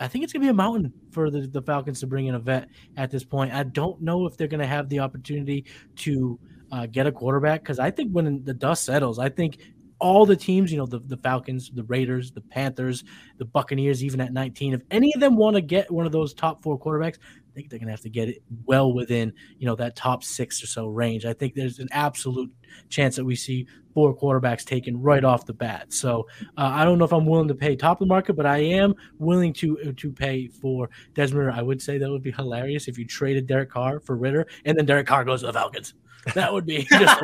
[0.00, 2.34] I think it's going to be a mountain for the, the Falcons to bring in
[2.34, 3.52] a vet at this point.
[3.52, 5.64] I don't know if they're going to have the opportunity
[5.96, 6.38] to
[6.72, 9.58] uh, get a quarterback because I think when the dust settles, I think
[9.98, 13.04] all the teams, you know, the, the Falcons, the Raiders, the Panthers,
[13.38, 16.34] the Buccaneers, even at 19, if any of them want to get one of those
[16.34, 19.66] top four quarterbacks, I think they're going to have to get it well within, you
[19.66, 21.24] know, that top six or so range.
[21.24, 22.50] I think there's an absolute
[22.90, 23.66] chance that we see
[23.96, 25.90] four quarterbacks taken right off the bat.
[25.90, 26.26] So
[26.58, 28.58] uh, I don't know if I'm willing to pay top of the market, but I
[28.58, 31.50] am willing to to pay for Desmond.
[31.50, 34.76] I would say that would be hilarious if you traded Derek Carr for Ridder, and
[34.76, 35.94] then Derek Carr goes to the Falcons.
[36.34, 37.22] That would be just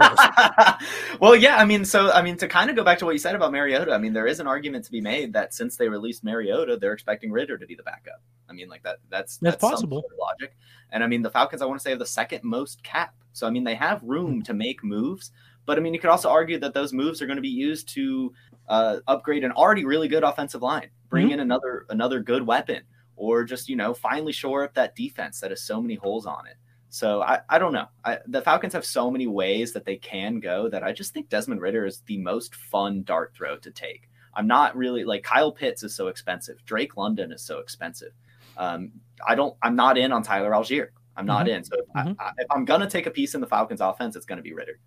[1.20, 1.58] well, yeah.
[1.58, 3.52] I mean, so I mean, to kind of go back to what you said about
[3.52, 6.78] Mariota, I mean, there is an argument to be made that since they released Mariota,
[6.78, 8.22] they're expecting Ridder to be the backup.
[8.48, 8.98] I mean, like that.
[9.10, 10.56] That's that's, that's possible sort of logic.
[10.90, 13.14] And I mean, the Falcons, I want to say, have the second most cap.
[13.32, 15.32] So I mean, they have room to make moves.
[15.64, 17.88] But I mean, you could also argue that those moves are going to be used
[17.90, 18.32] to
[18.68, 21.34] uh, upgrade an already really good offensive line, bring mm-hmm.
[21.34, 22.82] in another another good weapon,
[23.16, 26.46] or just you know finally shore up that defense that has so many holes on
[26.46, 26.56] it.
[26.88, 27.86] So I, I don't know.
[28.04, 31.30] I, the Falcons have so many ways that they can go that I just think
[31.30, 34.10] Desmond Ridder is the most fun dart throw to take.
[34.34, 36.62] I'm not really like Kyle Pitts is so expensive.
[36.66, 38.12] Drake London is so expensive.
[38.56, 38.92] Um,
[39.26, 39.56] I don't.
[39.62, 40.88] I'm not in on Tyler Allgeier.
[41.16, 41.56] I'm not mm-hmm.
[41.56, 41.64] in.
[41.64, 42.12] So mm-hmm.
[42.18, 44.78] I, if I'm gonna take a piece in the Falcons offense, it's gonna be Ridder.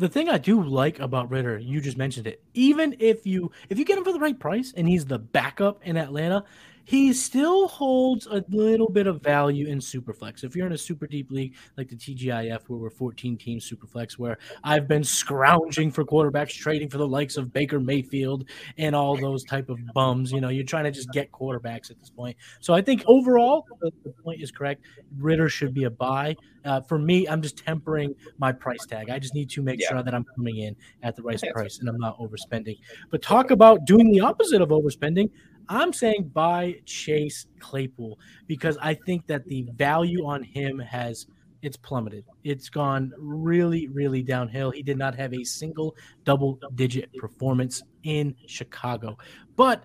[0.00, 2.42] The thing I do like about Ridder, you just mentioned it.
[2.54, 5.82] Even if you if you get him for the right price and he's the backup
[5.84, 6.42] in Atlanta,
[6.84, 10.44] he still holds a little bit of value in Superflex.
[10.44, 14.18] If you're in a super deep league like the TGIF, where we're 14 teams Superflex,
[14.18, 19.16] where I've been scrounging for quarterbacks, trading for the likes of Baker Mayfield and all
[19.16, 22.36] those type of bums, you know, you're trying to just get quarterbacks at this point.
[22.60, 24.84] So I think overall, the, the point is correct.
[25.18, 26.36] Ridder should be a buy.
[26.64, 29.10] Uh, for me, I'm just tempering my price tag.
[29.10, 29.88] I just need to make yeah.
[29.88, 32.78] sure that I'm coming in at the right price and I'm not overspending.
[33.10, 35.30] But talk about doing the opposite of overspending.
[35.68, 41.26] I'm saying buy Chase Claypool because I think that the value on him has
[41.62, 42.24] it's plummeted.
[42.44, 44.70] It's gone really, really downhill.
[44.70, 45.94] He did not have a single
[46.24, 49.18] double digit performance in Chicago.
[49.56, 49.84] But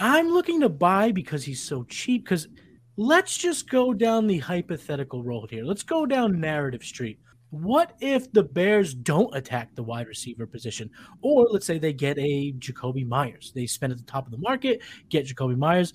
[0.00, 2.24] I'm looking to buy because he's so cheap.
[2.24, 2.48] Because
[2.96, 5.64] let's just go down the hypothetical road here.
[5.64, 7.18] Let's go down narrative street.
[7.50, 10.90] What if the Bears don't attack the wide receiver position?
[11.20, 13.52] Or let's say they get a Jakobi Meyers.
[13.54, 15.92] They spend at the top of the market, get Jakobi Meyers.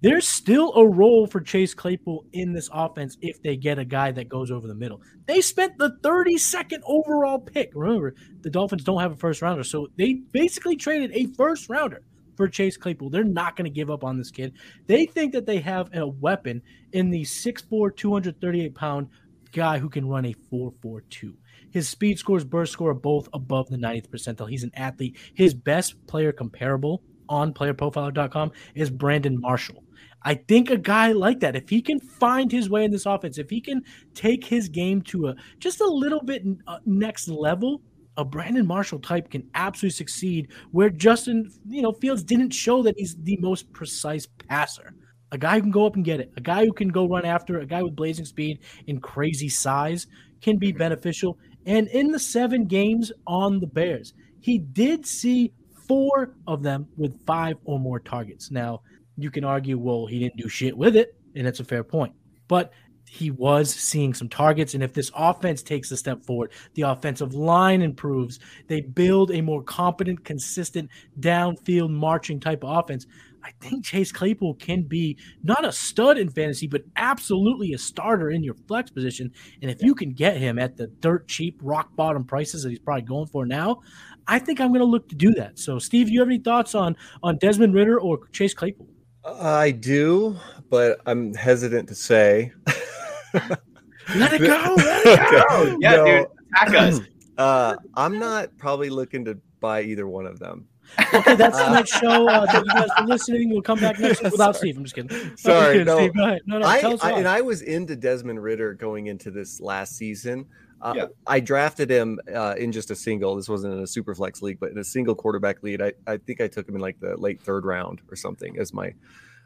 [0.00, 4.12] There's still a role for Chase Claypool in this offense if they get a guy
[4.12, 5.00] that goes over the middle.
[5.26, 7.70] They spent the 32nd overall pick.
[7.74, 9.64] Remember, the Dolphins don't have a first rounder.
[9.64, 12.02] So they basically traded a first rounder
[12.36, 13.10] for Chase Claypool.
[13.10, 14.52] They're not going to give up on this kid.
[14.86, 19.08] They think that they have a weapon in the 6'4, 238 pound
[19.54, 21.34] guy who can run a 4.42.
[21.70, 24.50] His speed scores, burst score are both above the 90th percentile.
[24.50, 25.16] He's an athlete.
[25.34, 29.82] His best player comparable on playerprofiler.com is Brandon Marshall.
[30.22, 33.38] I think a guy like that, if he can find his way in this offense,
[33.38, 33.82] if he can
[34.14, 37.82] take his game to a just a little bit uh, next level,
[38.16, 42.94] a Brandon Marshall type can absolutely succeed where Justin, you know, Fields didn't show that
[42.96, 44.94] he's the most precise passer
[45.34, 47.24] a guy who can go up and get it, a guy who can go run
[47.24, 50.06] after, a guy with blazing speed and crazy size
[50.40, 51.36] can be beneficial.
[51.66, 55.52] And in the seven games on the Bears, he did see
[55.88, 58.52] four of them with five or more targets.
[58.52, 58.82] Now,
[59.16, 62.14] you can argue, well, he didn't do shit with it, and it's a fair point.
[62.46, 62.72] But
[63.08, 64.74] he was seeing some targets.
[64.74, 69.40] And if this offense takes a step forward, the offensive line improves, they build a
[69.40, 73.06] more competent, consistent downfield marching type of offense.
[73.44, 78.30] I think Chase Claypool can be not a stud in fantasy, but absolutely a starter
[78.30, 79.30] in your flex position.
[79.60, 82.78] And if you can get him at the dirt cheap, rock bottom prices that he's
[82.78, 83.82] probably going for now,
[84.26, 85.58] I think I'm going to look to do that.
[85.58, 88.88] So, Steve, do you have any thoughts on on Desmond Ridder or Chase Claypool?
[89.26, 90.38] I do,
[90.70, 92.52] but I'm hesitant to say.
[93.34, 94.74] let it go.
[94.76, 95.76] Let it go.
[95.80, 97.00] yeah, no, dude, attack us.
[97.36, 100.68] Uh, I'm not probably looking to buy either one of them.
[101.14, 102.28] Okay, that's the next show.
[102.28, 103.50] Uh, that you guys are listening.
[103.50, 104.76] We'll come back next week without Steve.
[104.76, 105.36] I'm just kidding.
[105.36, 105.96] Sorry, kidding, no.
[105.98, 106.14] Steve.
[106.14, 106.42] Go ahead.
[106.46, 109.60] No, no, I, tell us I, and I was into Desmond Ridder going into this
[109.60, 110.46] last season.
[110.80, 111.06] Uh, Yeah.
[111.26, 113.36] I drafted him uh, in just a single.
[113.36, 115.80] This wasn't in a super flex league, but in a single quarterback lead.
[115.82, 118.72] I, I think I took him in like the late third round or something as
[118.74, 118.92] my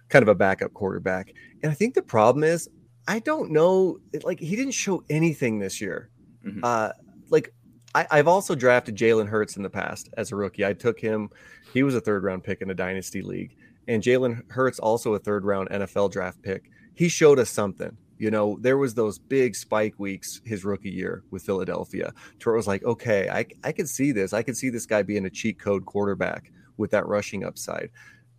[0.08, 1.32] kind of a backup quarterback.
[1.62, 2.68] And I think the problem is
[3.06, 4.00] I don't know.
[4.22, 6.10] Like he didn't show anything this year.
[6.46, 6.60] Mhm.
[6.62, 6.92] Uh,
[7.30, 7.52] like
[7.94, 10.64] I, I've also drafted Jalen Hurts in the past as a rookie.
[10.64, 11.30] I took him.
[11.72, 15.18] He was a third round pick in a dynasty league, and Jalen Hurts also a
[15.18, 16.70] third round NFL draft pick.
[16.94, 17.96] He showed us something.
[18.18, 22.12] You know, there was those big spike weeks his rookie year with Philadelphia,
[22.42, 24.32] where it was like, okay, I I could see this.
[24.32, 27.90] I could see this guy being a cheat code quarterback with that rushing upside.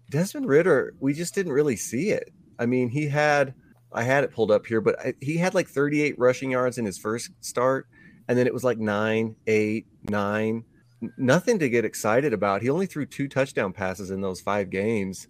[0.09, 2.33] Desmond Ridder, we just didn't really see it.
[2.57, 3.53] I mean, he had
[3.91, 6.85] I had it pulled up here, but I, he had like 38 rushing yards in
[6.85, 7.87] his first start,
[8.29, 10.63] and then it was like nine, eight, nine.
[11.17, 12.61] Nothing to get excited about.
[12.61, 15.27] He only threw two touchdown passes in those five games.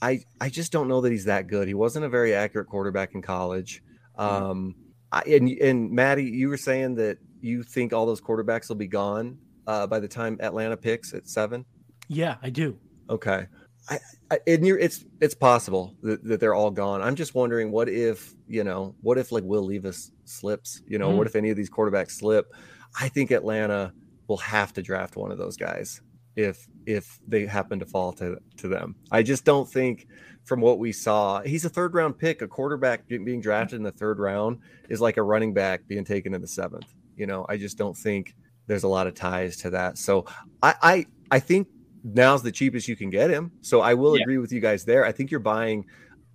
[0.00, 1.66] I I just don't know that he's that good.
[1.66, 3.82] He wasn't a very accurate quarterback in college.
[4.16, 4.76] Um,
[5.10, 8.86] I, and and Matty, you were saying that you think all those quarterbacks will be
[8.86, 11.64] gone uh, by the time Atlanta picks at seven.
[12.06, 12.78] yeah, I do.
[13.10, 13.46] Okay.
[13.90, 13.98] I,
[14.30, 17.00] I and you're, it's it's possible that, that they're all gone.
[17.02, 21.10] I'm just wondering what if, you know, what if like Will Levis slips, you know,
[21.10, 21.16] Mm.
[21.16, 22.52] what if any of these quarterbacks slip?
[23.00, 23.92] I think Atlanta
[24.26, 26.02] will have to draft one of those guys
[26.36, 28.94] if if they happen to fall to to them.
[29.10, 30.06] I just don't think
[30.44, 32.42] from what we saw, he's a third round pick.
[32.42, 34.58] A quarterback being drafted in the third round
[34.88, 36.94] is like a running back being taken in the seventh.
[37.16, 38.34] You know, I just don't think
[38.66, 39.98] there's a lot of ties to that.
[39.98, 40.26] So
[40.62, 41.68] I I, I think
[42.04, 43.50] now's the cheapest you can get him.
[43.60, 44.22] So I will Yeah.
[44.22, 45.04] agree with you guys there.
[45.04, 45.84] I think you're buying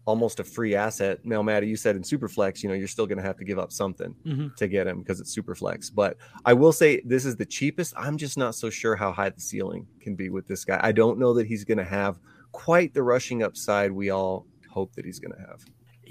[0.05, 1.19] almost a free asset.
[1.23, 3.57] Now, Matty, you said in Superflex, you know, you're still going to have to give
[3.57, 4.53] up something Mhm.
[4.57, 5.93] to get him because it's Superflex.
[5.95, 7.93] But I will say this is the cheapest.
[7.95, 10.77] I'm just not so sure how high the ceiling can be with this guy.
[10.83, 12.19] I don't know that he's going to have
[12.51, 15.63] quite the rushing upside we all hope that he's going to have.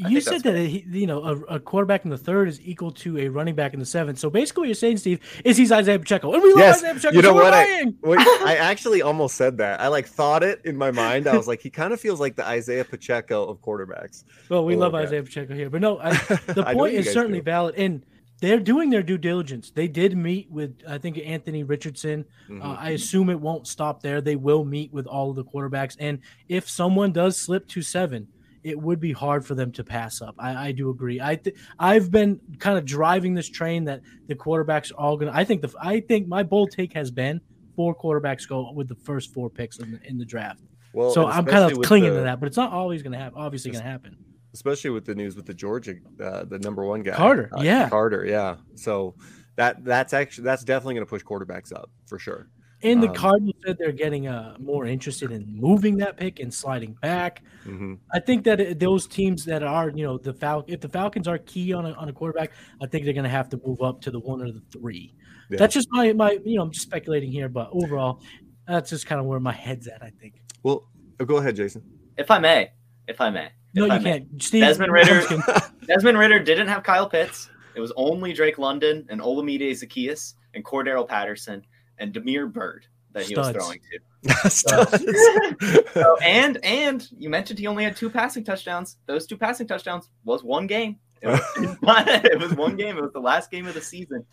[0.09, 3.19] You said that he, you know a, a quarterback in the third is equal to
[3.19, 4.19] a running back in the seventh.
[4.19, 6.95] So basically, what you're saying, Steve, is he's Isaiah Pacheco, and we love Yes, Isaiah
[6.95, 7.17] Pacheco.
[7.17, 9.81] you know so what I- Wait, I actually almost said that.
[9.81, 11.27] I like thought it in my mind.
[11.27, 14.25] I was like, he kind of feels like the Isaiah Pacheco of quarterbacks.
[14.49, 14.95] Well, we Oh, love.
[14.95, 16.13] Isaiah Pacheco here, but no, I,
[16.47, 17.45] the point is certainly do.
[17.45, 18.05] valid, and
[18.41, 19.71] they're doing their due diligence.
[19.71, 22.25] They did meet with, I think, Anthony Richardson.
[22.51, 22.61] Mhm.
[22.65, 24.21] Uh, I assume it won't stop there.
[24.21, 28.27] They will meet with all of the quarterbacks, and if someone does slip to seven,
[28.65, 30.35] it would be hard for them to pass up.
[30.39, 31.21] I, I do agree.
[31.21, 35.33] I th- I've been kind of driving this train that the quarterbacks are all gonna.
[35.35, 37.41] I think the I think my bold take has been
[37.77, 40.61] four quarterbacks go with the first four picks in the, in the draft.
[40.93, 43.19] well, so I'm kind of clinging the- to that, but it's not always going to
[43.19, 43.39] happen.
[43.39, 44.17] Obviously, going to happen.
[44.55, 47.89] especially with the news with the Georgia, uh, the number one guy, Carter, uh, yeah.
[47.89, 48.57] Carter, yeah.
[48.77, 49.15] So
[49.57, 52.49] that that's actually that's definitely going to push quarterbacks up for sure.
[52.85, 56.53] And the Um, Cardinals said they're getting uh, more interested in moving that pick and
[56.53, 57.43] sliding back.
[57.65, 57.99] Mhm.
[58.13, 61.29] I think that it- those teams that are, you know, the Fal- if the Falcons
[61.29, 62.53] are key on a, on a quarterback,
[62.83, 65.15] I think they're going to have to move up to the one or the three.
[65.51, 65.59] Yeah.
[65.59, 68.21] That's just my my, you know, I'm just speculating here, but overall,
[68.67, 70.03] that's just kind of where my head's at.
[70.03, 70.41] I think.
[70.63, 70.89] Well,
[71.21, 71.83] oh, go ahead, Jason.
[72.19, 72.71] If I may,
[73.07, 74.11] if I may, No, if I you may.
[74.21, 74.43] can't.
[74.43, 75.45] Steve, Desmond I'm Ridder- just kidding.
[75.87, 77.49] Desmond Ridder didn't have Kyle Pitts.
[77.75, 81.63] It was only Drake London and Olamide Zaccheaus and Cordarrelle Patterson
[81.99, 83.99] and Damiere Byrd that he was throwing to.
[85.93, 88.97] So, and and you mentioned he only had two passing touchdowns.
[89.07, 90.99] Those two passing touchdowns was one game.
[91.21, 92.97] It was, it was one game.
[92.97, 94.25] It was the last game of the season.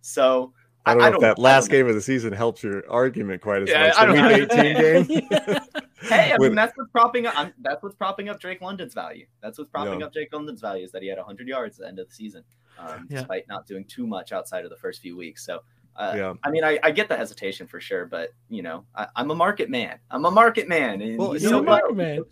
[0.00, 0.52] So
[0.86, 3.40] I don't know if that I don't last game of the season helps your argument
[3.42, 3.96] quite as Yeah, much.
[3.96, 5.60] I The don't week 18 game.
[6.02, 7.34] Hey, I mean that's what's propping up.
[7.36, 9.26] I'm, that's what's propping up Drake London's value.
[9.42, 10.06] That's what's propping Yeah.
[10.06, 12.14] up Drake London's value is that he had 100 yards at the end of the
[12.14, 12.44] season,
[12.78, 13.18] um, Yeah.
[13.20, 15.44] despite not doing too much outside of the first few weeks.
[15.46, 15.60] So,
[15.96, 16.34] uh, Yeah.
[16.42, 19.34] I mean, I, I get the hesitation for sure, but you know, I, I'm a
[19.34, 19.98] market man.
[20.10, 21.00] I'm a market man.
[21.00, 21.94] And Well, he's you're a market low.
[21.94, 22.24] man.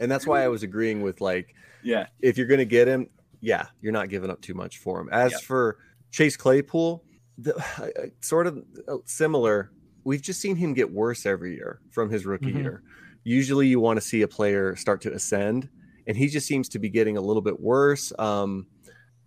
[0.00, 3.08] and that's why I was agreeing with like Yeah, if you're going to get him,
[3.40, 5.08] yeah, you're not giving up too much for him.
[5.12, 5.38] As Yeah.
[5.38, 5.78] for
[6.10, 7.04] Chase Claypool,
[7.38, 9.70] the, uh, sort of uh, similar.
[10.04, 12.62] We've just seen him get worse every year from his rookie Mhm.
[12.62, 12.82] year.
[13.24, 15.68] Usually, you want to see a player start to ascend,
[16.08, 18.12] and he just seems to be getting a little bit worse.
[18.18, 18.66] Um,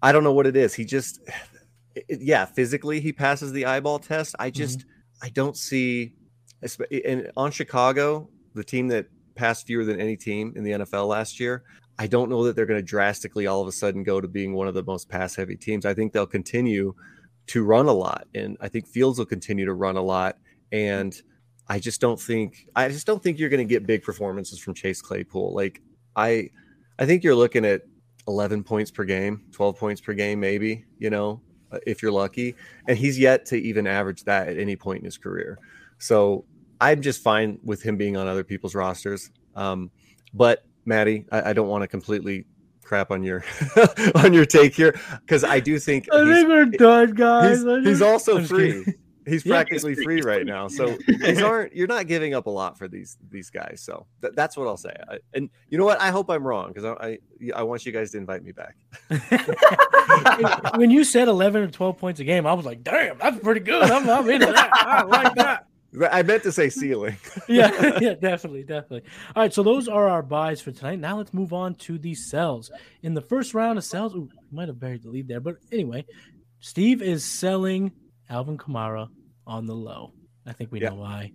[0.02, 0.74] I don't know what it is.
[0.74, 1.22] He just,
[1.96, 4.36] it, yeah, physically he passes the eyeball test.
[4.40, 5.26] I just, mm-hmm.
[5.26, 6.14] I don't see,
[7.06, 11.40] and on Chicago, the team that passed fewer than any team in the NFL last
[11.40, 11.64] year.
[11.98, 14.54] I don't know that they're going to drastically all of a sudden go to being
[14.54, 15.86] one of the most pass heavy teams.
[15.86, 16.94] I think they'll continue
[17.48, 20.38] to run a lot, and I think Fields will continue to run a lot.
[20.72, 21.16] And
[21.68, 24.74] I just don't think I just don't think you're going to get big performances from
[24.74, 25.54] Chase Claypool.
[25.54, 25.82] Like
[26.16, 26.50] I,
[27.00, 27.82] I think you're looking at
[28.28, 30.86] 11 points per game, 12 points per game, maybe.
[30.98, 31.42] You know,
[31.86, 32.56] if you're lucky,
[32.88, 35.58] and he's yet to even average that at any point in his career.
[35.98, 36.46] So
[36.82, 39.32] I'm just fine with him being on other people's rosters.
[39.56, 39.92] Um,
[40.34, 42.46] but Matty, I, I don't want to completely
[42.84, 43.44] crap on your
[44.16, 47.64] on your take here because I do think I think we're done, guys.
[47.64, 48.86] He's, he's also free.
[49.26, 51.76] He's practically yeah, he's free, free right now, so these aren't.
[51.76, 53.82] You're not giving up a lot for these these guys.
[53.82, 54.96] So th- that's what I'll say.
[55.10, 56.00] I, and you know what?
[56.00, 57.20] I hope I'm wrong because I, I,
[57.56, 58.76] I want you guys to invite me back.
[60.76, 63.62] when you said 11 or 12 points a game, I was like, "Damn, that's pretty
[63.62, 64.70] good." I'm, I'm into that.
[64.74, 65.68] I like that.
[66.12, 67.18] I meant to say ceiling.
[67.48, 69.10] yeah, yeah, definitely, definitely.
[69.36, 71.00] All right, so those are our buys for tonight.
[71.00, 72.72] Now let's move on to the sells.
[73.04, 76.06] In the first round of sells, ooh, might have buried the lead there, but anyway,
[76.60, 77.92] Steve is selling
[78.30, 79.10] Alvin Kamara
[79.48, 80.14] on the low.
[80.46, 80.90] I think we yeah.
[80.90, 81.32] know why.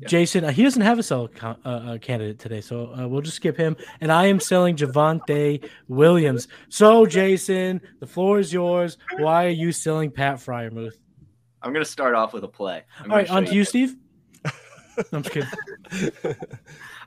[0.00, 0.08] Yeah.
[0.08, 3.36] Jason, uh, he doesn't have a sell uh, uh, candidate today, so uh, we'll just
[3.36, 3.76] skip him.
[4.00, 6.46] And I am selling Javonte Williams.
[6.68, 8.96] So, Jason, the floor is yours.
[9.18, 10.94] Why are you selling Pat Freiermuth?
[11.62, 12.84] I'm gonna start off with a play.
[13.00, 13.96] I'm All right, on to you, Steve.
[15.12, 16.36] I'm just kidding.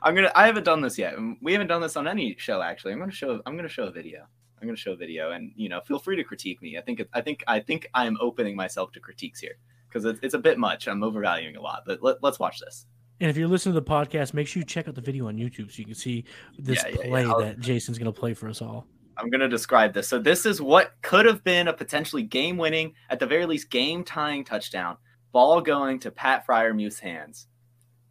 [0.02, 0.32] I'm gonna.
[0.34, 1.14] I haven't done this yet.
[1.40, 2.92] We haven't done this on any show actually.
[2.92, 3.40] I'm gonna show.
[3.46, 4.26] I'm gonna show a video.
[4.62, 6.78] I'm gonna show a video, and you know, feel free to critique me.
[6.78, 7.02] I think.
[7.12, 7.42] I think.
[7.46, 9.56] I think I am opening myself to critiques here
[9.88, 10.86] because it's, it's a bit much.
[10.86, 11.82] I'm overvaluing a lot.
[11.84, 12.86] But let, us watch this.
[13.20, 15.36] And if you're listening to the podcast, make sure you check out the video on
[15.36, 16.24] YouTube so you can see
[16.58, 17.34] this yeah, yeah, play yeah.
[17.38, 18.86] that Jason's gonna play for us all.
[19.16, 20.08] I'm going to describe this.
[20.08, 24.44] So this is what could have been a potentially game-winning, at the very least game-tying
[24.44, 24.96] touchdown.
[25.32, 27.46] Ball going to Pat Freiermuth's hands.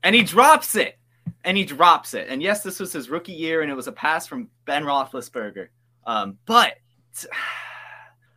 [0.03, 0.97] And he drops it.
[1.43, 2.27] And he drops it.
[2.29, 5.67] And yes, this was his rookie year, and it was a pass from Ben Roethlisberger.
[6.05, 6.77] Um, but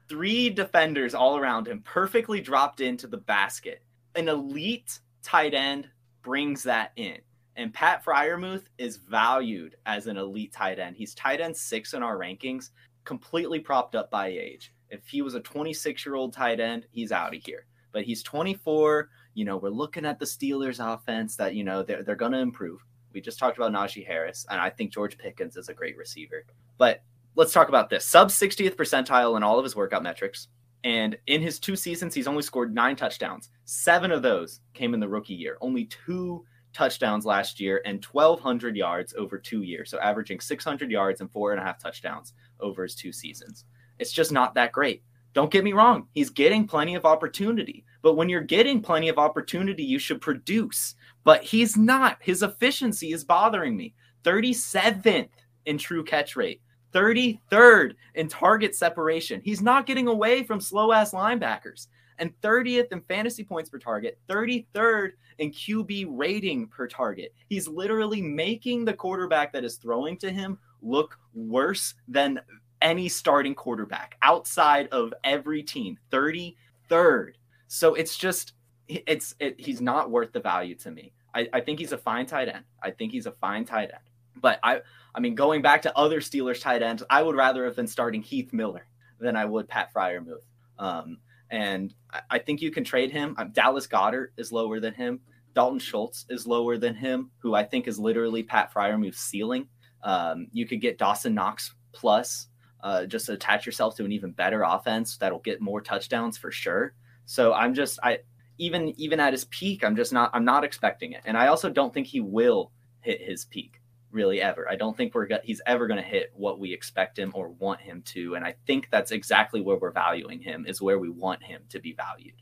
[0.08, 3.82] three defenders all around him perfectly dropped into the basket.
[4.14, 5.88] An elite tight end
[6.22, 7.18] brings that in.
[7.56, 10.96] And Pat Freiermuth is valued as an elite tight end.
[10.96, 12.70] He's tight end six in our rankings,
[13.04, 14.72] completely propped up by age.
[14.90, 17.66] If he was a 26 year old tight end, he's out of here.
[17.92, 19.08] But he's 24.
[19.34, 22.38] You know, we're looking at the Steelers offense that, you know, they're, they're going to
[22.38, 22.84] improve.
[23.12, 26.44] We just talked about Najee Harris, and I think George Pickens is a great receiver.
[26.78, 27.02] But
[27.36, 30.48] let's talk about this sub 60th percentile in all of his workout metrics.
[30.84, 33.48] And in his two seasons, he's only scored nine touchdowns.
[33.64, 35.56] Seven of those came in the rookie year.
[35.62, 39.90] Only two touchdowns last year and 1,200 yards over two years.
[39.90, 43.64] So averaging 600 yards and four and a half touchdowns over his two seasons.
[43.98, 45.02] It's just not that great.
[45.32, 46.06] Don't get me wrong.
[46.12, 47.84] He's getting plenty of opportunity.
[48.02, 50.94] But when you're getting plenty of opportunity, you should produce.
[51.24, 52.18] But he's not.
[52.20, 53.94] His efficiency is bothering me.
[54.22, 55.28] 37th
[55.66, 56.60] in true catch rate,
[56.94, 59.40] 33rd in target separation.
[59.44, 61.88] He's not getting away from slow ass linebackers
[62.18, 67.34] and 30th in fantasy points per target, 33rd in QB rating per target.
[67.48, 72.40] He's literally making the quarterback that is throwing to him look worse than
[72.82, 75.98] any starting quarterback outside of every team.
[76.12, 77.32] 33rd.
[77.66, 78.52] So it's just
[78.86, 81.12] it's it, he's not worth the value to me.
[81.34, 82.64] I, I think he's a fine tight end.
[82.82, 84.02] I think he's a fine tight end.
[84.36, 84.80] But I
[85.14, 88.22] I mean going back to other Steelers tight ends, I would rather have been starting
[88.22, 88.86] Heath Miller
[89.20, 90.44] than I would Pat Freiermuth.
[90.78, 91.18] Um,
[91.50, 91.94] and
[92.30, 93.34] I think you can trade him.
[93.38, 95.20] Um, Dallas Goedert is lower than him.
[95.54, 99.68] Dalton Schultz is lower than him, who I think is literally Pat Freiermuth's ceiling.
[100.02, 102.48] Um, you could get Dawson Knox plus,
[102.82, 106.94] uh, just attach yourself to an even better offense that'll get more touchdowns for sure.
[107.24, 108.18] So I'm just I
[108.58, 111.70] even even at his peak, I'm just not I'm not expecting it, and I also
[111.70, 113.80] don't think he will hit his peak
[114.14, 114.68] really ever.
[114.70, 117.80] I don't think we're he's ever going to hit what we expect him or want
[117.80, 121.42] him to, and I think that's exactly where we're valuing him is where we want
[121.42, 122.34] him to be valued.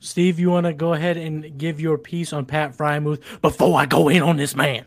[0.00, 3.86] Steve, you want to go ahead and give your piece on Pat Freiermuth before I
[3.86, 4.86] go in on this man?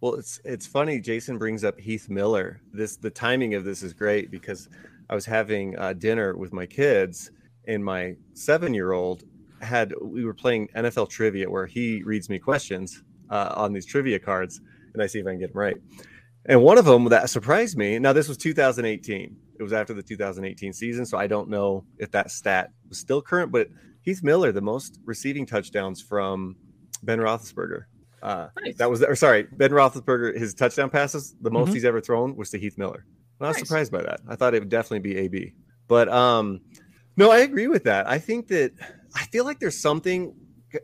[0.00, 1.00] Well, it's it's funny.
[1.00, 2.60] Jason brings up Heath Miller.
[2.72, 4.68] This the timing of this is great because
[5.08, 7.30] I was having uh, dinner with my kids,
[7.68, 9.24] and my seven year old
[9.60, 14.18] had we were playing NFL trivia where he reads me questions uh, on these trivia
[14.18, 14.60] cards
[14.94, 15.76] and I see if I can get them right.
[16.44, 17.98] And one of them that surprised me.
[17.98, 19.36] Now this was 2018.
[19.58, 23.22] It was after the 2018 season, so I don't know if that stat was still
[23.22, 23.52] current.
[23.52, 23.68] But
[24.02, 26.56] Heath Miller, the most receiving touchdowns from
[27.02, 27.84] Ben Roethlisberger.
[28.22, 28.76] Uh, nice.
[28.76, 30.36] That was, or sorry, Ben Roethlisberger.
[30.36, 31.74] His touchdown passes, the most mm-hmm.
[31.74, 33.04] he's ever thrown was to Heath Miller.
[33.40, 33.66] I was nice.
[33.66, 34.20] surprised by that.
[34.28, 35.54] I thought it would definitely be AB.
[35.88, 36.60] But um,
[37.16, 38.08] no, I agree with that.
[38.08, 38.72] I think that
[39.14, 40.34] I feel like there's something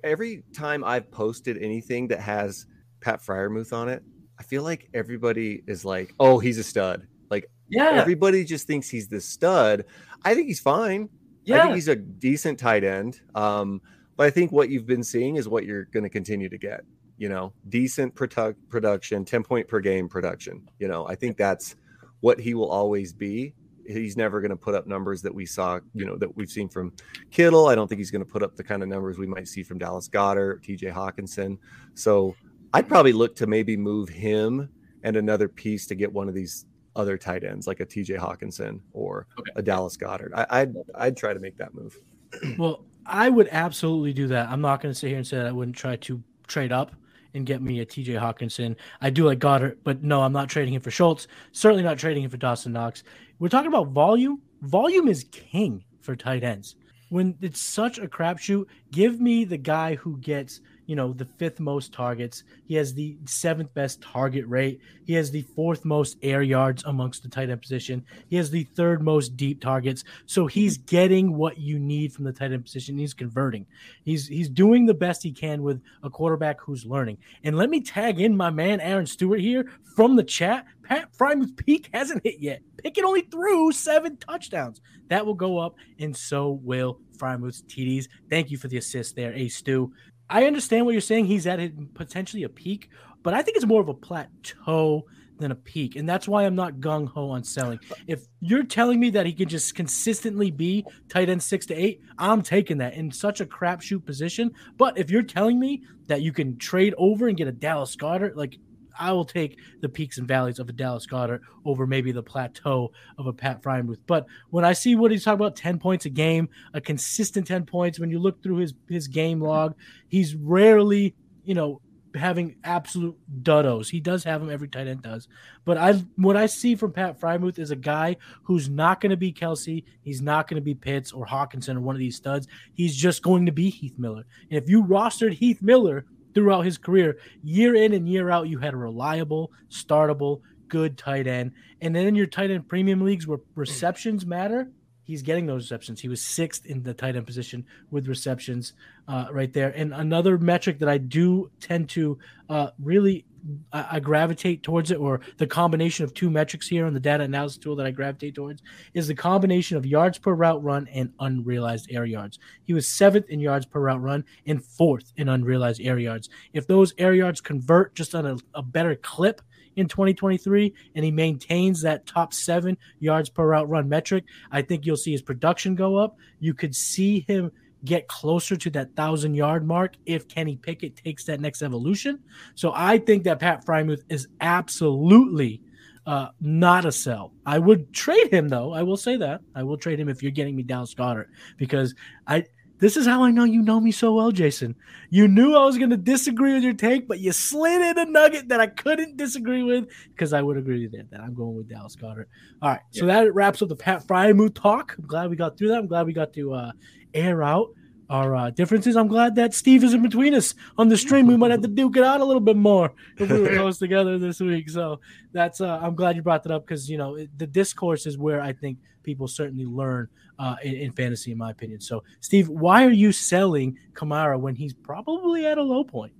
[0.02, 2.66] every time I've posted anything that has
[3.09, 4.02] Pat Freiermuth on it,
[4.38, 7.92] I feel like everybody is like, "Oh, he's a stud." Like, Yeah.
[7.92, 9.86] everybody just thinks he's the stud.
[10.22, 11.04] I think he's fine.
[11.04, 11.09] I
[11.44, 11.62] Yeah.
[11.62, 13.22] think he's a decent tight end.
[13.34, 13.80] Um,
[14.18, 16.82] but I think what you've been seeing is what you're going to continue to get.
[17.16, 20.68] You know, decent produ- production, 10 point per game production.
[20.78, 21.76] You know, I think that's
[22.20, 23.54] what he will always be.
[23.86, 26.68] He's never going to put up numbers that we saw, you know, that we've seen
[26.68, 26.92] from
[27.30, 27.68] Kittle.
[27.68, 29.62] I don't think he's going to put up the kind of numbers we might see
[29.62, 31.56] from Dallas Goedert, TJ Hockenson.
[31.94, 32.34] So
[32.75, 34.69] I'd probably look to maybe move him
[35.03, 36.66] and another piece to get one of these
[36.97, 39.53] other tight ends like a TJ Hockenson or Okay.
[39.57, 40.31] a Dallas Goedert.
[40.35, 41.97] I, I'd I'd try to make that move.
[42.59, 44.51] Well, I would absolutely do that.
[44.51, 46.93] I'm not going to sit here and say that I wouldn't try to trade up
[47.35, 48.77] and get me a TJ Hockenson.
[49.01, 51.27] I do like Goedert, but no, I'm not trading him for Schultz.
[51.53, 53.03] Certainly not trading him for Dawson Knox.
[53.39, 54.43] We're talking about volume.
[54.62, 56.77] Volume is king for tight ends.
[57.09, 61.61] When it's such a crapshoot, give me the guy who gets, you know, the fifth
[61.61, 62.45] most targets.
[62.64, 64.80] He has the seventh best target rate.
[65.05, 68.03] He has the fourth most air yards amongst the tight end position.
[68.28, 70.03] He has the third most deep targets.
[70.24, 70.86] So he's mm-hmm.
[70.86, 72.97] getting what you need from the tight end position.
[72.97, 73.66] He's converting.
[74.03, 77.18] He's he's doing the best he can with a quarterback who's learning.
[77.45, 80.64] And let me tag in my man Aaron Stewart here from the chat.
[80.84, 82.62] Pat Freiermuth's peak hasn't hit yet.
[82.78, 84.80] Pickett only threw seven touchdowns.
[85.09, 88.09] That will go up, and so will Freiermuth's TDs.
[88.30, 89.93] Thank you for the assist there, A Stu.
[90.31, 91.26] I understand what you're saying.
[91.26, 92.91] He's at a, potentially a peak,
[93.22, 95.05] but I think it's more of a plateau
[95.39, 95.97] than a peak.
[95.97, 97.79] And that's why I'm not gung ho on selling.
[98.07, 102.03] If you're telling me that he can just consistently be tight end six to eight,
[102.18, 104.51] I'm taking that in such a crapshoot position.
[104.76, 108.37] But if you're telling me that you can trade over and get a Dallas Goedert,
[108.37, 108.59] like
[108.99, 112.92] I will take the peaks and valleys of a Dallas Goedert over maybe the plateau
[113.16, 114.01] of a Pat Freiermuth.
[114.07, 117.66] But when I see what he's talking about, 10 points a game, a consistent 10
[117.66, 119.74] points, when you look through his his game log,
[120.09, 121.80] he's rarely, you know,
[122.14, 123.88] having absolute duddos.
[123.88, 125.28] He does have them, every tight end does.
[125.64, 129.16] But I what I see from Pat Freiermuth is a guy who's not going to
[129.16, 132.49] be Kelce, he's not going to be Pitts or Hockenson or one of these studs.
[132.74, 134.24] He's just going to be Heath Miller.
[134.51, 136.05] And if you rostered Heath Miller
[136.39, 141.26] throughout his career, year in and year out, you had a reliable, startable, good tight
[141.26, 141.53] end.
[141.80, 144.70] And then in your tight end premium leagues where receptions matter,
[145.03, 146.01] he's getting those receptions.
[146.01, 148.72] He was sixth in the tight end position with receptions
[149.09, 149.70] uh, right there.
[149.70, 152.18] And another metric that I do tend to
[152.49, 153.24] uh, really
[153.72, 157.24] I, I gravitate towards it, or the combination of two metrics here on the data
[157.24, 158.62] analysis tool that I gravitate towards,
[158.94, 162.38] is the combination of yards per route run and unrealized air yards.
[162.64, 166.28] He was seventh in yards per route run and fourth in unrealized air yards.
[166.53, 169.40] If those air yards convert just on a, a better clip
[169.76, 174.84] in 2023 and he maintains that top seven yards per route run metric, I think
[174.84, 176.16] you'll see his production go up.
[176.40, 177.53] You could see him
[177.85, 182.18] get closer to that thousand yard mark if Kenny Pickett takes that next evolution.
[182.55, 185.62] So I think that Pat Freiermuth is absolutely
[186.07, 187.33] uh, not a sell.
[187.45, 188.72] I would trade him though.
[188.72, 191.26] I will say that I will trade him if you're getting me Dallas Goedert
[191.57, 191.95] because
[192.26, 192.45] I.
[192.79, 194.76] This is how I know you know me so well, Jason.
[195.11, 198.11] You knew I was going to disagree with your take, but you slid in a
[198.11, 201.11] nugget that I couldn't disagree with because I would agree with it.
[201.11, 202.26] That I'm going with Dallas Goedert.
[202.62, 204.95] All right, so that wraps up the Pat Freiermuth talk.
[204.99, 205.79] I'm glad we got through that.
[205.79, 206.72] I'm glad we got to uh,
[207.14, 207.70] air out
[208.11, 208.96] our uh, differences.
[208.96, 211.26] I'm glad that Steve is in between us on the stream.
[211.26, 213.78] We might have to duke it out a little bit more if we were close
[213.78, 214.70] together this week.
[214.70, 215.00] So
[215.32, 218.40] that's uh, I'm glad you brought that up because you know the discourse is where
[218.40, 221.80] I think people certainly learn uh, in, in fantasy, in my opinion.
[221.80, 226.12] So Steve, why are you selling Kamara when he's probably at a low point?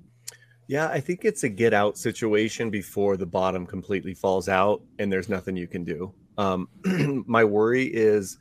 [0.67, 5.11] Yeah, I think it's a get out situation before the bottom completely falls out and
[5.11, 6.13] there's nothing you can do.
[6.37, 6.69] Um,
[7.27, 8.37] my worry is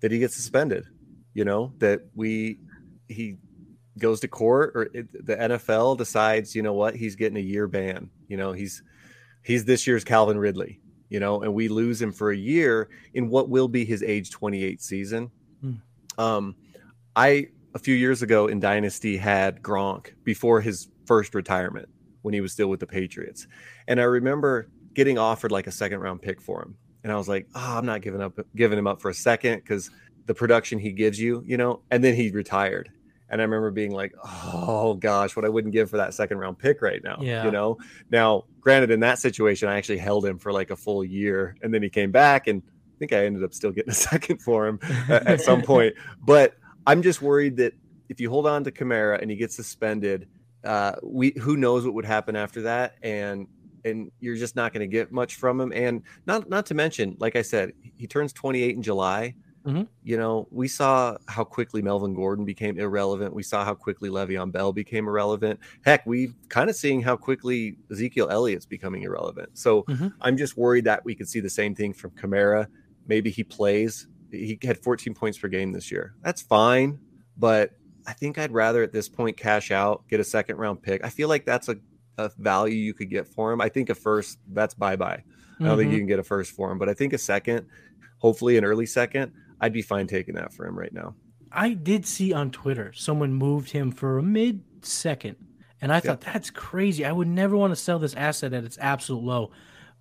[0.00, 0.84] that he gets suspended.
[1.32, 2.58] You know that we
[3.10, 3.36] he
[3.98, 7.66] goes to court or it, the NFL decides, you know what, he's getting a year
[7.66, 8.10] ban.
[8.28, 8.82] You know, he's
[9.42, 10.80] he's this year's Calvin Ridley.
[11.08, 14.30] You know, and we lose him for a year in what will be his age
[14.30, 15.30] 28 season.
[15.60, 15.72] Hmm.
[16.18, 16.56] Um,
[17.16, 21.88] I a few years ago in Dynasty had Gronk before his first retirement
[22.22, 23.48] when he was still with the Patriots.
[23.88, 26.76] And I remember getting offered like a second round pick for him.
[27.02, 29.56] And I was like, oh, I'm not giving up giving him up for a second
[29.56, 29.90] because
[30.26, 32.90] the production he gives you, you know, and then he retired.
[33.30, 36.58] And I remember being like, oh gosh, what I wouldn't give for that second round
[36.58, 37.18] pick right now.
[37.20, 37.44] Yeah.
[37.44, 37.78] You know,
[38.10, 41.72] now granted, in that situation, I actually held him for like a full year and
[41.72, 44.66] then he came back and I think I ended up still getting a second for
[44.66, 45.94] him at, some point.
[46.20, 46.56] But
[46.86, 47.74] I'm just worried that
[48.08, 50.28] if you hold on to Kamara and he gets suspended,
[50.64, 53.46] uh, we who knows what would happen after that, and
[53.84, 55.72] and you're just not going to get much from him.
[55.72, 59.34] And not not to mention, like I said, he turns 28 in July.
[59.66, 59.88] Mhm.
[60.02, 63.34] You know, we saw how quickly Melvin Gordon became irrelevant.
[63.34, 65.60] We saw how quickly Le'Veon Bell became irrelevant.
[65.84, 69.50] Heck, we kind of seeing how quickly Ezekiel Elliott's becoming irrelevant.
[69.58, 70.14] So Mhm.
[70.22, 72.68] I'm just worried that we could see the same thing from Kamara.
[73.06, 74.08] Maybe he plays.
[74.30, 76.14] He had 14 points per game this year.
[76.22, 76.98] That's fine,
[77.36, 77.72] but
[78.06, 81.04] I think I'd rather at this point cash out, get a second round pick.
[81.04, 81.76] I feel like that's a,
[82.16, 83.60] a value you could get for him.
[83.60, 85.22] I think a first, that's bye bye.
[85.60, 85.92] I don't think Mhm.
[85.92, 87.66] you can get a first for him, but I think a second,
[88.18, 91.14] hopefully an early second, I'd be fine taking that for him right now.
[91.52, 95.36] I did see on Twitter someone moved him for a mid second,
[95.80, 97.04] and I thought that's crazy.
[97.04, 99.50] I would never want to sell this asset at its absolute low.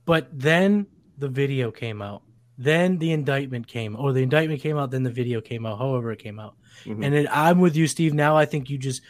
[0.06, 0.88] But then
[1.18, 2.24] the video came out.
[2.58, 6.12] Then the indictment came, or the indictment came out, then the video came out, however
[6.12, 6.56] it came out.
[6.86, 7.06] Mhm.
[7.06, 8.14] And then I'm with you, Steve.
[8.14, 9.02] Now I think you just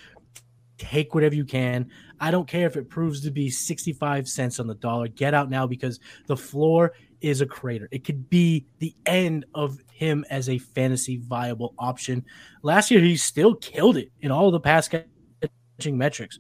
[0.78, 1.90] take whatever you can.
[2.20, 5.08] I don't care if it proves to be 65 cents on the dollar.
[5.08, 7.88] Get out now because the floor is a crater.
[7.92, 12.26] It could be the end of him as a fantasy viable option.
[12.64, 16.40] Last year, he still killed it in all the pass catching metrics.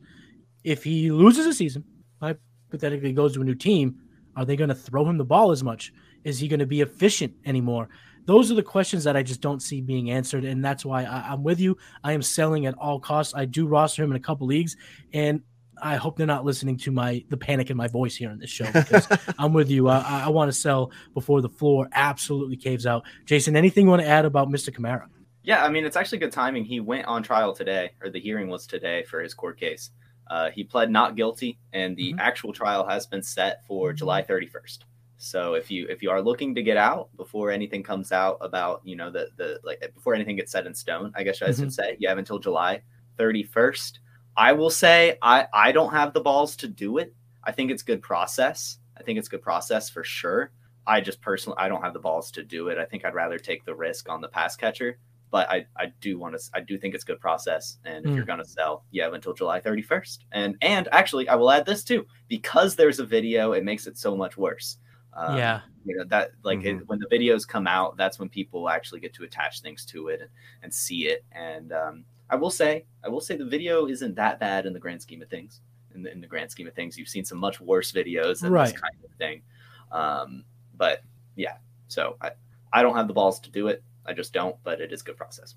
[0.63, 1.83] If he loses a season,
[2.21, 3.95] hypothetically goes to a new team,
[4.35, 5.93] are they going to throw him the ball as much?
[6.23, 7.89] Is he going to be efficient anymore?
[8.25, 11.31] Those are the questions that I just don't see being answered, and that's why I,
[11.31, 11.77] I'm with you.
[12.03, 13.33] I am selling at all costs.
[13.33, 14.77] I do roster him in a couple leagues,
[15.13, 15.41] and
[15.81, 18.49] I hope they're not listening to my the panic in my voice here in this
[18.49, 19.07] show because
[19.39, 19.87] I'm with you.
[19.87, 23.03] I, I want to sell before the floor absolutely caves out.
[23.25, 24.69] Jason, anything you want to add about Mr.
[24.75, 25.05] Kamara?
[25.43, 26.65] Yeah, I mean, it's actually good timing.
[26.65, 29.89] He went on trial today, or the hearing was today for his court case.
[30.27, 32.19] Uh, he pled not guilty, and the Mhm.
[32.19, 34.85] actual trial has been set for July 31st.
[35.17, 38.81] So if you if you are looking to get out before anything comes out about
[38.85, 41.73] you know the the like before anything gets set in stone, I guess I should
[41.73, 42.81] say you have until July
[43.17, 43.99] 31st.
[44.39, 47.13] I will say I I don't have the balls to do it.
[47.43, 48.79] I think it's good process.
[48.97, 50.51] I think it's good process for sure.
[50.87, 52.77] I just personally I don't have the balls to do it.
[52.77, 54.97] I think I'd rather take the risk on the pass catcher
[55.31, 58.15] but I, I do want to I do think it's good process and if Mm.
[58.15, 61.65] you're going to sell you have until July 31st and and actually I will add
[61.65, 64.77] this too because there's a video it makes it so much worse
[65.13, 68.69] um, yeah, you know that like it, when the videos come out that's when people
[68.69, 70.29] actually get to attach things to it and,
[70.63, 74.39] and see it and um, I will say I will say the video isn't that
[74.39, 75.61] bad in the grand scheme of things
[75.95, 78.51] in the, in the grand scheme of things you've seen some much worse videos than
[78.51, 78.71] Right.
[78.71, 79.41] this kind of thing
[79.91, 80.43] um,
[80.77, 81.01] but
[81.35, 81.57] yeah
[81.87, 82.31] so I,
[82.71, 85.17] I don't have the balls to do it I just don't, but it is good
[85.17, 85.53] process.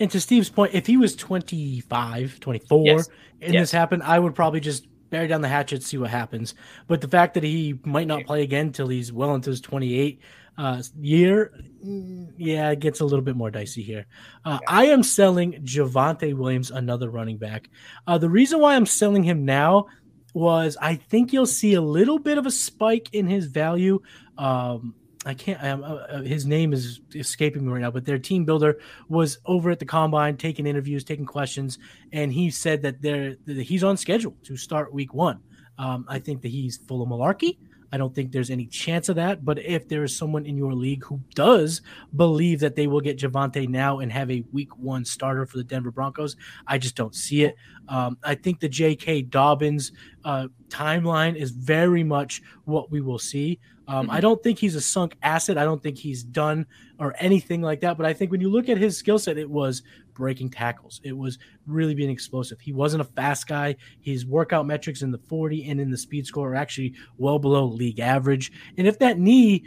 [0.00, 3.08] And to Steve's point, if he was 25, 24 Yes.
[3.42, 3.62] and Yes.
[3.64, 6.54] this happened, I would probably just bear down the hatchet, see what happens.
[6.88, 10.18] But the fact that he might not play again until he's well into his 28
[10.56, 11.52] uh, year,
[11.84, 14.06] mm, yeah, it gets a little bit more dicey here.
[14.46, 17.68] Uh, I am selling Javonte Williams, another running back.
[18.06, 19.86] Uh, the reason why I'm selling him now
[20.32, 24.00] was I think you'll see a little bit of a spike in his value.
[24.38, 24.94] Um,
[25.24, 25.62] I can't.
[25.62, 29.38] Um, uh, uh, his name is escaping me right now, but their team builder was
[29.46, 31.78] over at the combine, taking interviews, taking questions,
[32.12, 35.38] and he said that they're that he's on schedule to start week one.
[35.78, 37.58] Um, I think that he's full of malarkey.
[37.92, 39.44] I don't think there's any chance of that.
[39.44, 41.82] But if there is someone in your league who does
[42.16, 45.64] believe that they will get Javonte now and have a week one starter for the
[45.64, 47.54] Denver Broncos, I just don't see it.
[47.88, 49.22] Um, I think the J.K.
[49.22, 49.92] Dobbins
[50.24, 53.60] uh, timeline is very much what we will see.
[53.88, 55.58] Um, I don't think he's a sunk asset.
[55.58, 56.66] I don't think he's done
[56.98, 57.96] or anything like that.
[57.96, 59.82] But I think when you look at his skill set, it was
[60.14, 61.00] breaking tackles.
[61.02, 62.60] It was really being explosive.
[62.60, 63.76] He wasn't a fast guy.
[64.00, 67.64] His workout metrics in the 40 and in the speed score are actually well below
[67.64, 68.52] league average.
[68.76, 69.64] And if that knee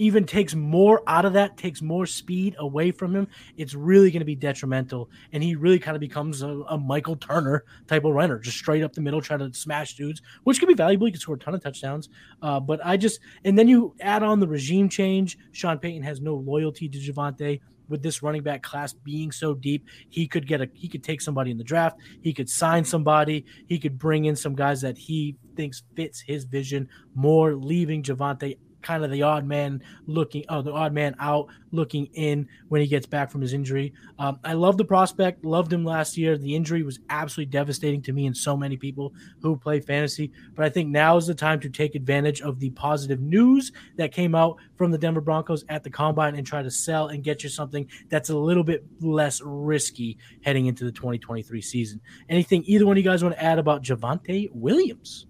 [0.00, 3.28] even takes more out of that, takes more speed away from him,
[3.58, 5.10] it's really going to be detrimental.
[5.32, 8.82] And he really kind of becomes a, a Michael Turner type of runner, just straight
[8.82, 11.04] up the middle, trying to smash dudes, which could be valuable.
[11.04, 12.08] He could score a ton of touchdowns.
[12.40, 15.36] Uh, but I just, and then you add on the regime change.
[15.52, 17.60] Sean Payton has no loyalty to Javonte.
[17.90, 21.20] With this running back class being so deep, he could get a he could take
[21.20, 24.96] somebody in the draft, he could sign somebody, he could bring in some guys that
[24.96, 30.62] he thinks fits his vision more, leaving Javonte kind of the odd man looking oh
[30.62, 33.92] the odd man out looking in when he gets back from his injury.
[34.18, 36.36] Um, i love the prospect loved him last year.
[36.36, 39.12] The injury was absolutely devastating to me and so many people
[39.42, 42.70] who play fantasy but i think now is the time to take advantage of the
[42.70, 46.70] positive news that came out from the denver broncos at the combine and try to
[46.70, 51.60] sell and get you something that's a little bit less risky heading into the 2023
[51.60, 52.00] season.
[52.28, 55.26] Anything either one of you guys want to add about javonte williams?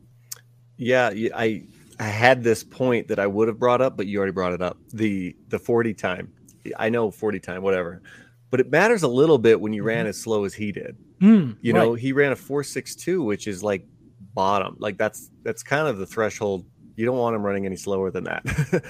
[0.76, 1.64] Yeah, I
[2.00, 4.62] I had this point that I would have brought up, but you already brought it
[4.62, 4.78] up.
[4.92, 6.32] The the 40 time.
[6.78, 8.02] I know 40 time, whatever.
[8.50, 10.96] But it matters a little bit when you ran as slow as he did.
[11.20, 13.86] Hmm, You know, he ran a 462, which is like
[14.34, 14.76] bottom.
[14.80, 16.64] Like that's that's kind of the threshold.
[16.96, 18.42] You don't want him running any slower than that.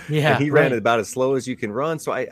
[0.09, 0.79] Yeah, and he ran right.
[0.79, 1.99] about as slow as you can run.
[1.99, 2.29] So I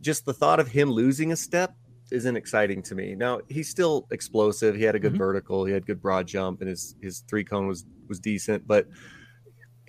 [0.00, 1.74] just the thought of him losing a step
[2.10, 3.14] isn't exciting to me.
[3.14, 4.74] Now he's still explosive.
[4.76, 5.18] He had a good Mhm.
[5.18, 5.64] vertical.
[5.64, 8.66] He had good broad jump, and his his three cone was was decent.
[8.66, 8.86] But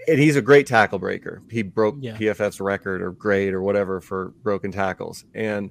[0.08, 1.42] and he's a great tackle breaker.
[1.50, 2.16] He broke Yeah.
[2.18, 5.70] PFF's record or grade or whatever for broken tackles, and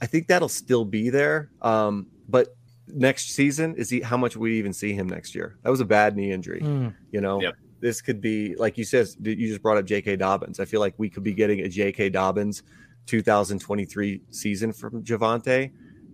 [0.00, 1.50] I think that'll still be there.
[1.62, 2.56] Um, but
[2.88, 5.56] next season is he how much we even see him next year?
[5.62, 6.60] That was a bad knee injury.
[6.60, 6.94] Mm.
[7.12, 7.54] You know, Yep.
[7.80, 9.08] this could be like you said.
[9.22, 10.16] You just brought up J.K.
[10.16, 10.60] Dobbins.
[10.60, 12.10] I feel like we could be getting a J.K.
[12.10, 12.62] Dobbins
[13.06, 15.70] 2023 season from Javonte,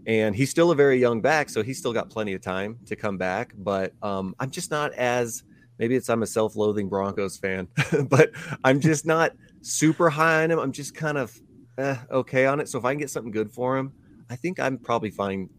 [0.07, 2.97] and he's still a very young back, so he's still got plenty of time to
[2.97, 3.53] come back.
[3.57, 5.43] But um, I'm just not as
[5.83, 7.66] maybe it's I'm a self-loathing Broncos fan,
[8.09, 8.30] but
[8.62, 10.61] I'm just not super high on him.
[10.61, 11.37] I'm just kind of
[11.76, 12.68] eh, okay on it.
[12.68, 13.93] So if I can get something good for him,
[14.30, 15.51] I think I'm probably fine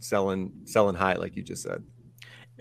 [0.00, 1.84] selling selling high, like you just said.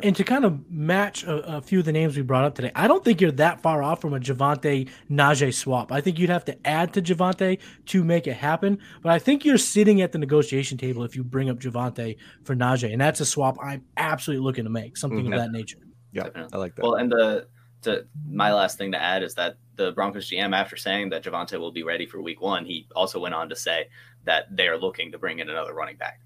[0.03, 2.71] And to kind of match a, a few of the names we brought up today,
[2.75, 5.91] I don't think you're that far off from a Javonte Najee swap.
[5.91, 7.57] I think you'd have to add to Javonte
[7.87, 8.77] to make it happen.
[9.01, 12.55] But I think you're sitting at the negotiation table if you bring up Javonte for
[12.55, 15.33] Najee, and that's a swap I'm absolutely looking to make, something Mhm.
[15.33, 15.79] of that nature.
[16.11, 16.49] Yeah, Definitely.
[16.53, 16.83] I like that.
[16.83, 17.47] Well, and the
[17.83, 21.57] to my last thing to add is that the Broncos GM, after saying that Javonte
[21.59, 23.87] will be ready for Week One, he also went on to say
[24.25, 26.19] that they are looking to bring in another running back.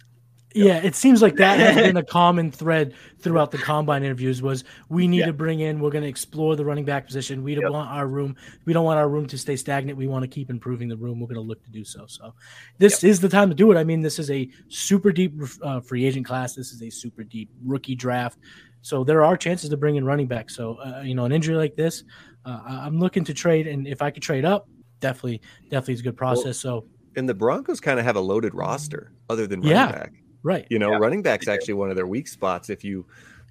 [0.55, 4.63] Yeah, it seems like that has been a common thread throughout the combine interviews was
[4.89, 5.25] we need Yeah.
[5.27, 7.43] to bring in, we're going to explore the running back position.
[7.43, 7.71] We don't Yep.
[7.71, 9.97] want our room, we don't want our room to stay stagnant.
[9.97, 11.19] We want to keep improving the room.
[11.19, 12.05] We're going to look to do so.
[12.07, 12.35] So
[12.77, 13.77] this is the time to do it.
[13.77, 16.53] I mean, this is a super deep uh, free agent class.
[16.53, 18.37] This is a super deep rookie draft.
[18.83, 20.49] So there are chances to bring in running back.
[20.51, 22.03] So, uh, you know, an injury like this,
[22.45, 23.65] uh, I- I'm looking to trade.
[23.65, 24.67] And if I could trade up,
[24.99, 26.57] definitely, definitely is a good process.
[26.59, 29.91] so, and the Broncos kind of have a loaded roster other than running Yeah.
[29.91, 30.13] back.
[30.43, 30.67] right.
[30.69, 33.05] You know, Yeah, running back's they actually one of their weak spots if you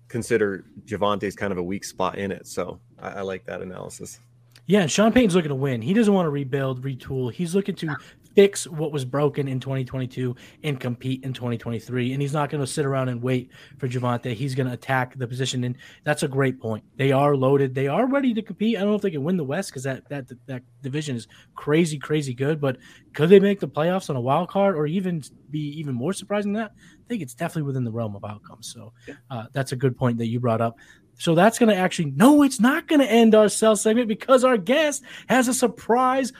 [0.08, 2.46] consider Javonte's kind of a weak spot in it.
[2.46, 4.20] So I, I like that analysis.
[4.66, 5.80] Yeah, and Sean Payton's looking to win.
[5.80, 7.32] He doesn't want to rebuild, retool.
[7.32, 7.96] He's looking to
[8.34, 12.12] fix what was broken in 2022 and compete in 2023.
[12.12, 14.34] And he's not going to sit around and wait for Javonte.
[14.34, 16.84] He's going to attack the position, and that's a great point.
[16.96, 17.74] They are loaded.
[17.74, 18.76] They are ready to compete.
[18.76, 21.28] I don't know if they can win the West because that that that division is
[21.54, 22.60] crazy, crazy good.
[22.60, 22.78] But
[23.12, 26.52] could they make the playoffs on a wild card, or even be even more surprising
[26.52, 26.72] than that?
[26.76, 28.72] I think it's definitely within the realm of outcomes.
[28.72, 28.92] So
[29.30, 30.76] uh, that's a good point that you brought up.
[31.18, 34.44] So that's going to actually, no, it's not going to end our sell segment because
[34.44, 36.32] our guest has a surprise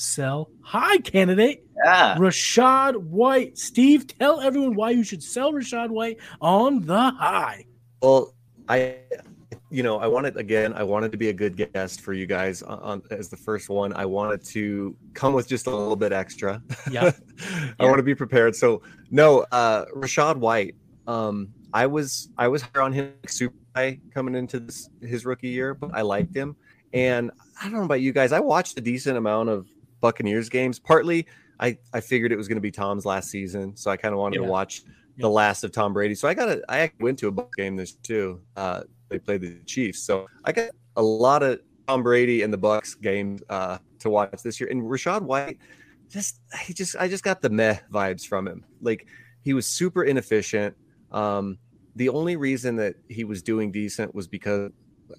[0.00, 2.16] sell high candidate, Yeah.
[2.16, 3.58] Rachaad White.
[3.58, 7.66] Steve, tell everyone why you should sell Rachaad White on the high.
[8.02, 8.34] Well,
[8.68, 8.96] I,
[9.70, 10.72] you know, I wanted again.
[10.72, 13.68] I wanted to be a good guest for you guys on, on as the first
[13.68, 13.92] one.
[13.92, 16.62] I wanted to come with just a little bit extra.
[16.90, 17.12] Yeah.
[17.78, 18.56] I want to be prepared.
[18.56, 20.74] So no, uh, Rachaad White.
[21.06, 25.24] Um, I was I was higher on him like, super high coming into this his
[25.26, 26.56] rookie year, but I liked him.
[26.92, 27.30] And
[27.60, 28.32] I don't know about you guys.
[28.32, 29.66] I watched a decent amount of
[30.00, 30.78] Buccaneers games.
[30.78, 31.26] Partly,
[31.58, 34.18] I I figured it was going to be Tom's last season, so I kind of
[34.20, 34.46] wanted Yeah.
[34.46, 35.22] to watch Yeah.
[35.22, 36.14] the last of Tom Brady.
[36.14, 38.40] So I got a I went to a game this too.
[38.56, 42.58] Uh, they played the Chiefs, so I got a lot of Tom Brady and the
[42.58, 44.70] Bucs games uh, to watch this year.
[44.70, 45.58] And Rachaad White,
[46.08, 48.64] just he just I just got the meh vibes from him.
[48.80, 49.06] Like
[49.42, 50.76] he was super inefficient.
[51.10, 51.58] Um,
[51.96, 54.70] the only reason that he was doing decent was because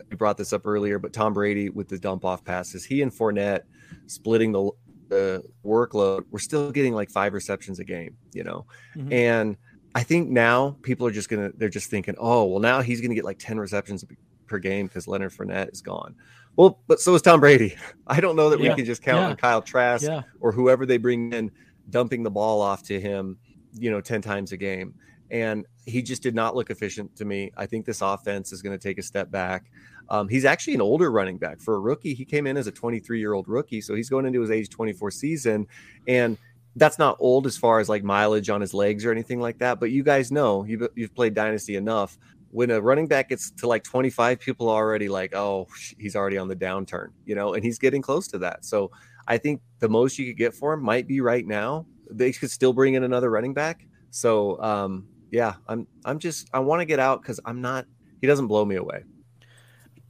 [0.09, 3.11] we brought this up earlier, but Tom Brady with the dump off passes, he and
[3.11, 3.61] Fournette
[4.07, 4.71] splitting the
[5.09, 8.65] the workload, we're still getting like five receptions a game, you know.
[8.95, 9.11] Mhm.
[9.11, 9.57] And
[9.93, 13.15] I think now people are just gonna they're just thinking, oh well, now he's gonna
[13.15, 14.05] get like ten receptions
[14.47, 16.15] per game because Leonard Fournette is gone.
[16.55, 17.75] Well, but so is Tom Brady.
[18.07, 19.29] I don't know that Yeah, we can just count yeah.
[19.29, 20.21] on Kyle Trask Yeah.
[20.39, 21.51] or whoever they bring in
[21.89, 23.37] dumping the ball off to him,
[23.73, 24.93] you know, 10 times a game.
[25.31, 27.51] And he just did not look efficient to me.
[27.57, 29.71] I think this offense is going to take a step back.
[30.09, 32.13] Um, he's actually an older running back for a rookie.
[32.13, 33.79] He came in as a 23 year old rookie.
[33.79, 35.67] So he's going into his age 24 season.
[36.07, 36.37] And
[36.75, 39.79] that's not old as far as like mileage on his legs or anything like that.
[39.79, 42.17] But you guys know you've, you've played Dynasty enough.
[42.51, 45.67] When a running back gets to like 25, people are already like, oh,
[45.97, 48.65] he's already on the downturn, you know, and he's getting close to that.
[48.65, 48.91] So
[49.27, 51.85] I think the most you could get for him might be right now.
[52.09, 53.87] They could still bring in another running back.
[54.09, 57.85] So um, yeah, I'm I'm just I want to get out because I'm not.
[58.19, 59.03] He doesn't blow me away.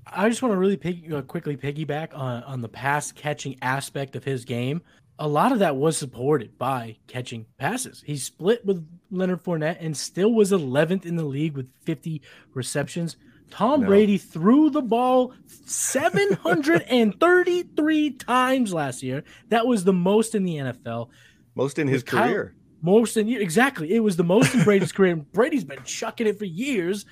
[0.05, 4.15] I just want to really pig, uh, quickly piggyback on, on the pass catching aspect
[4.15, 4.81] of his game.
[5.19, 8.03] A lot of that was supported by catching passes.
[8.05, 12.21] He split with Leonard Fournette and still was 11th in the league with 50
[12.53, 13.17] receptions.
[13.51, 13.87] Tom No.
[13.87, 19.23] Brady threw the ball 733 times last year.
[19.49, 21.09] That was the most in the NFL.
[21.53, 22.55] Most in his With career.
[22.81, 23.93] Most in you exactly.
[23.93, 25.13] It was the most in Brady's career.
[25.13, 27.05] And Brady's been chucking it for years.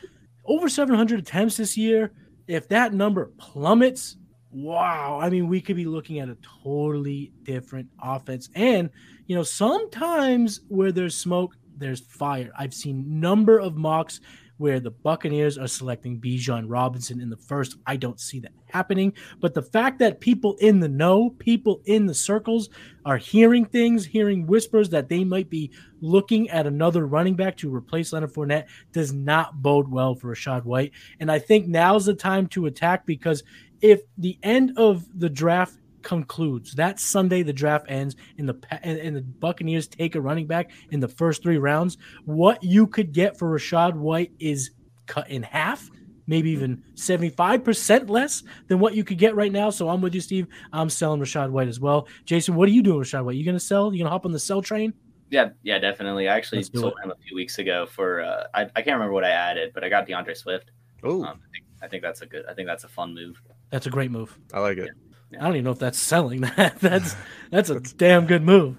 [0.45, 2.11] Over 700 attempts this year.
[2.47, 4.17] If that number plummets,
[4.51, 5.20] wow.
[5.22, 8.49] I mean, we could be looking at a totally different offense.
[8.55, 8.89] And,
[9.28, 12.51] you know, sometimes where there's smoke, there's fire.
[12.57, 14.20] I've seen number of mocks
[14.60, 17.78] where the Buccaneers are selecting Bijan Robinson in the first.
[17.88, 19.14] I don't see that happening.
[19.39, 22.70] But the fact that people in the know, people in the circles
[23.05, 27.74] are hearing things, hearing whispers that they might be looking at another running back to
[27.74, 30.91] replace Leonard Fournette does not bode well for Rachaad White.
[31.22, 33.43] And I think now's the time to attack because
[33.82, 39.16] if the end of the draft concludes that Sunday the draft ends and the and
[39.16, 43.38] the Buccaneers take a running back in the first three rounds, what you could get
[43.38, 44.72] for Rachaad White is
[45.06, 45.89] cut in half,
[46.28, 49.70] maybe even 75% less than what you could get right now.
[49.72, 50.47] So I'm with you, Steve.
[50.72, 52.08] I'm selling Rashad White as well.
[52.26, 53.36] Jason, what are you doing, Rachaad White?
[53.36, 53.93] You gonna sell?
[53.93, 54.93] You gonna hop on the sell train?
[55.30, 56.28] Yeah, yeah, definitely.
[56.28, 59.24] I actually sold him a few weeks ago for uh, I, I can't remember what
[59.24, 60.72] I added, but I got D'Andre Swift.
[61.04, 62.45] Oh, um, I, think, I think that's a good.
[62.47, 63.41] I think that's a fun move.
[63.70, 64.38] That's a great move.
[64.54, 64.86] I like it.
[64.88, 65.09] Yeah.
[65.38, 66.42] I don't even know if that's selling.
[66.42, 67.16] That that's
[67.52, 68.78] that's a damn good move.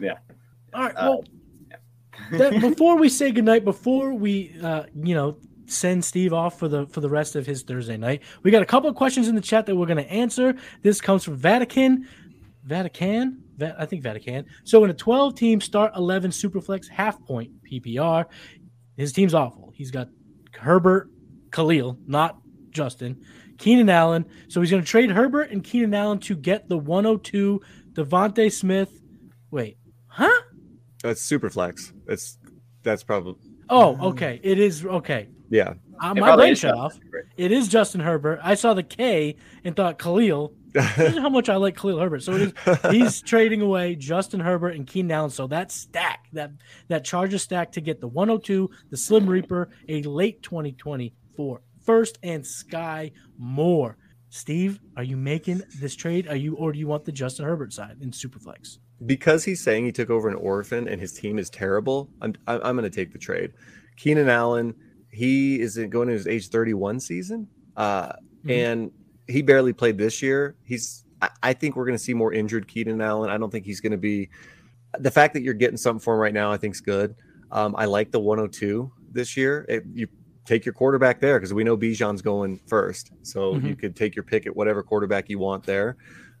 [0.00, 0.18] Yeah.
[0.74, 0.94] All right.
[0.96, 1.24] Uh, Well,
[2.32, 6.86] that, before we say goodnight, before we uh, you know send Steve off for the
[6.86, 9.40] for the rest of his Thursday night, we got a couple of questions in the
[9.40, 10.54] chat that we're going to answer.
[10.82, 12.08] This comes from Vatican,
[12.64, 13.42] Vatican,
[13.78, 14.46] I think Vatican.
[14.64, 18.26] So in a 12 team start 11 superflex half point PPR,
[18.96, 19.72] his team's awful.
[19.74, 20.08] He's got
[20.52, 21.10] Herbert,
[21.52, 22.38] Khalil, not
[22.70, 23.22] Justin,
[23.58, 24.26] Keenan Allen.
[24.48, 27.60] So he's going to trade Herbert and Keenan Allen to get the 102
[27.92, 29.00] DeVonta Smith.
[29.50, 30.42] Wait, huh?
[31.02, 31.92] That's super flex.
[32.08, 32.38] It's
[32.82, 33.36] that's probably
[33.68, 34.40] Oh, okay.
[34.42, 35.28] It is okay.
[35.50, 35.74] yeah.
[36.00, 36.94] Uh, my brain shut off.
[37.02, 37.28] Herbert.
[37.36, 38.38] It is Justin Herbert.
[38.42, 40.52] I saw the K and thought Khalil.
[40.72, 42.22] This is how much I like Khalil Herbert.
[42.22, 45.30] So it is, he's trading away Justin Herbert and Keenan Allen.
[45.30, 46.52] So that stack, that
[46.88, 52.42] that Charger stack to get the 102, the Slim Reaper, a late 2024 first, and
[52.42, 53.96] Skyy Moore.
[54.28, 56.26] Steve, are you making this trade?
[56.28, 58.78] Are you or do you want the Justin Herbert side in Superflex?
[59.04, 62.60] because he's saying he took over an orphan and his team is terrible, I'm I'm,
[62.64, 63.52] I'm going to take the trade.
[63.98, 64.74] Keenan Allen,
[65.10, 68.12] he is going to his age 31 season, uh,
[68.44, 68.50] Mhm.
[68.50, 68.90] and
[69.28, 70.56] he barely played this year.
[70.64, 73.28] He's I, I think we're going to see more injured Keenan Allen.
[73.30, 74.30] I don't think he's going to be.
[74.98, 77.16] The fact that you're getting something for him right now, I think is good.
[77.50, 79.66] Um, I like the 102 this year.
[79.68, 80.08] It, you
[80.46, 83.68] take your quarterback there because we know Bijan's going first, so Mhm.
[83.68, 85.96] you could take your pick at whatever quarterback you want there.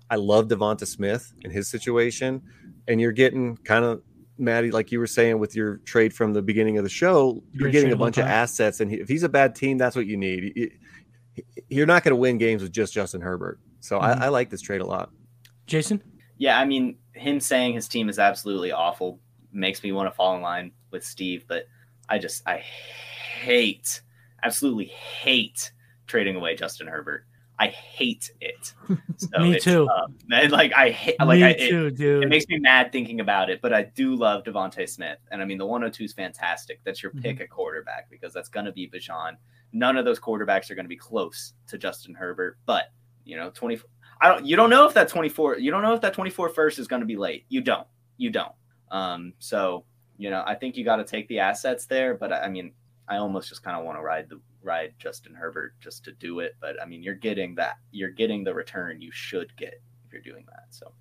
[0.08, 2.42] I love Devonta Smith in his situation,
[2.88, 4.02] and you're getting kind of
[4.38, 7.62] Maddie, like you were saying with your trade from the beginning of the show, you're
[7.62, 9.78] Great getting a of all bunch of assets, and he, if he's a bad team,
[9.78, 10.52] that's what you need.
[10.54, 10.70] You-
[11.68, 14.02] You're not going to win games with just Justin Herbert, so Mhm.
[14.02, 15.10] I, I like this trade a lot.
[15.66, 16.02] Jason?
[16.38, 19.20] Yeah, I mean, him saying his team is absolutely awful
[19.52, 21.66] makes me want to fall in line with Steve, but
[22.08, 22.62] I just I
[23.36, 24.00] hate,
[24.42, 25.72] absolutely hate
[26.06, 27.24] trading away Justin Herbert.
[27.58, 28.72] I hate it.
[29.18, 29.88] So Me too.
[29.88, 32.22] Uh, man, like I hate, like Me I, it, too, dude.
[32.22, 35.46] it makes me mad thinking about it, but I do love DeVonta Smith, and I
[35.46, 36.80] mean the 102 is fantastic.
[36.84, 39.36] That's your pick at quarterback because that's going to be Bijan.
[39.72, 42.92] None of those quarterbacks are going to be close to Justin Herbert, but
[43.24, 43.80] you know, 20.
[44.20, 44.44] I don't.
[44.44, 45.58] You don't know if that 24.
[45.58, 47.46] You don't know if that 24 first is going to be late.
[47.48, 47.86] You don't.
[48.18, 48.52] You don't.
[48.90, 49.32] Um.
[49.38, 49.86] So
[50.18, 52.72] you know, I think you got to take the assets there, but I mean,
[53.08, 56.40] I almost just kind of want to ride the ride Justin Herbert just to do
[56.40, 56.56] it.
[56.60, 57.76] But I mean, you're getting that.
[57.92, 60.64] You're getting the return you should get if you're doing that.
[60.70, 60.92] So.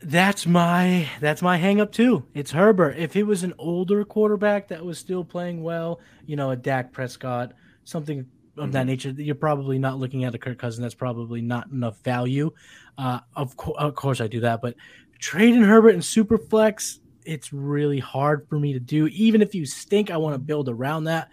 [0.00, 2.26] That's my that's my hang up too.
[2.34, 2.98] It's Herbert.
[2.98, 6.92] If it was an older quarterback that was still playing well, you know, a Dak
[6.92, 7.54] Prescott,
[7.84, 8.26] something
[8.58, 10.82] of that nature, you're probably not looking at a Kirk Cousin.
[10.82, 12.50] That's probably not enough value.
[12.98, 14.74] Uh, of, co- of course, I do that, but
[15.18, 19.06] trading Herbert and Superflex, it's really hard for me to do.
[19.08, 21.30] Even if you stink, I want to build around that.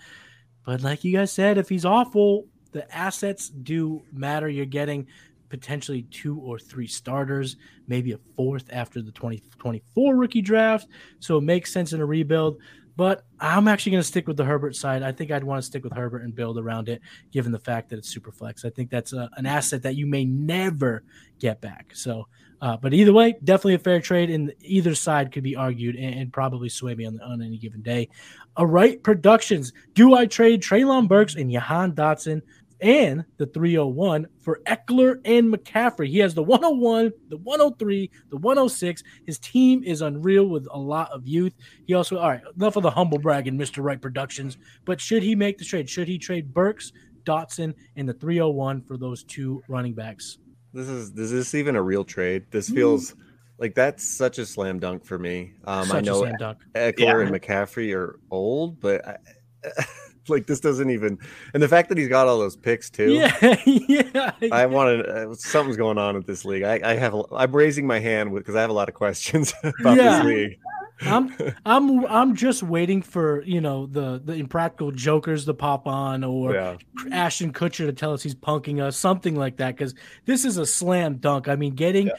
[0.65, 4.49] But like you guys said, if he's awful, the assets do matter.
[4.49, 5.07] You're getting
[5.49, 7.57] potentially two or three starters,
[7.87, 10.87] maybe a fourth after the 2024 rookie draft.
[11.19, 12.57] So it makes sense in a rebuild.
[12.95, 15.03] But I'm actually going to stick with the Herbert side.
[15.03, 17.01] I think I'd want to stick with Herbert and build around it,
[17.31, 18.65] given the fact that it's super flex.
[18.65, 21.03] I think that's a, an asset that you may never
[21.39, 21.91] get back.
[21.95, 22.27] So,
[22.61, 26.15] uh, but either way, definitely a fair trade, and either side could be argued and,
[26.15, 28.09] and probably sway me on, on any given day.
[28.55, 29.73] All right, Productions.
[29.95, 32.41] Do I trade Treylon Burks and Jahan Dotson
[32.83, 36.07] and the 301 for Ekeler and McCaffrey.
[36.09, 39.01] He has the 101, the 103, the 106.
[39.25, 41.53] His team is unreal with a lot of youth.
[41.87, 43.81] He also, all right, enough of the humble bragging, Mr.
[43.83, 44.57] Wright Productions.
[44.85, 45.89] But should he make the trade?
[45.89, 46.91] Should he trade Burks,
[47.23, 50.37] Dotson, and the 301 for those two running backs?
[50.73, 52.45] This is is this even a real trade?
[52.51, 52.75] This Mm.
[52.75, 53.15] feels
[53.59, 55.53] like that's such a slam dunk for me.
[55.65, 56.57] Um, Such I a know slam dunk.
[56.75, 57.19] Ekeler Yeah.
[57.21, 59.17] and McCaffrey are old, but I,
[60.29, 61.17] like this doesn't even.
[61.53, 63.13] And the fact that he's got all those picks too.
[63.13, 64.31] Yeah, yeah.
[64.51, 66.63] I wanted uh, something's going on with this league.
[66.63, 67.13] I, I have.
[67.13, 70.17] A, I'm raising my hand because I have a lot of questions about Yeah.
[70.17, 70.59] this league.
[71.01, 71.35] I'm
[71.65, 76.53] I'm I'm just waiting for you know the the impractical jokers to pop on or
[76.53, 76.77] Yeah.
[77.11, 79.75] Ashton Kutcher to tell us he's punking us, something like that.
[79.75, 79.95] Because
[80.25, 81.49] this is a slam dunk.
[81.49, 82.13] I mean, getting Yeah.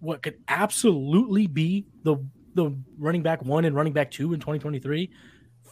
[0.00, 2.16] what could absolutely be the
[2.54, 5.10] the running back one and running back two in 2023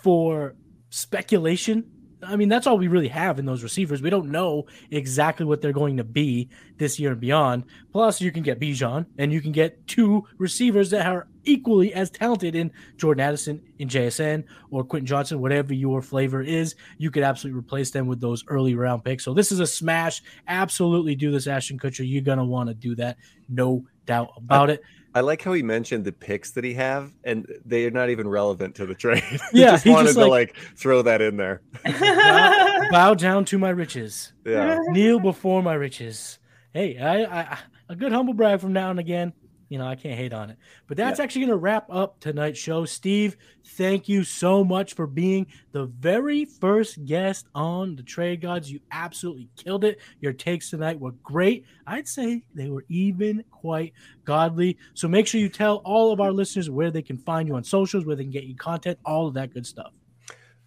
[0.02, 0.54] for
[0.94, 1.84] speculation.
[2.22, 4.00] I mean, that's all we really have in those receivers.
[4.00, 6.48] We don't know exactly what they're going to be
[6.78, 7.64] this year and beyond.
[7.92, 12.10] Plus, you can get Bijan and you can get two receivers that are equally as
[12.10, 16.76] talented in Jordan Addison, in JSN, or Quentin Johnston, whatever your flavor is.
[16.96, 19.24] You could absolutely replace them with those early round picks.
[19.24, 20.22] So this is a smash.
[20.48, 22.08] Absolutely do this, Ashton Kutcher.
[22.08, 23.18] You're gonna want to do that,
[23.48, 24.82] no doubt about it.
[25.14, 28.26] I like how he mentioned the picks that he have, and they are not even
[28.26, 29.22] relevant to the trade.
[29.52, 31.62] Yeah, he just he wanted just, to like- like throw that in there.
[31.84, 34.32] Bow, bow down to my riches.
[34.44, 36.38] Yeah, kneel before my riches.
[36.72, 37.58] Hey, I, I
[37.88, 39.32] a good humble brag from now and again.
[39.68, 40.58] You know, I can't hate on it.
[40.86, 42.84] But that's actually going to wrap up tonight's show.
[42.84, 48.70] Steve, thank you so much for being the very first guest on the Trade Gods.
[48.70, 50.00] You absolutely killed it.
[50.20, 51.64] Your takes tonight were great.
[51.86, 54.78] I'd say they were even quite godly.
[54.92, 57.64] So make sure you tell all of our listeners where they can find you on
[57.64, 59.92] socials, where they can get you content, all of that good stuff.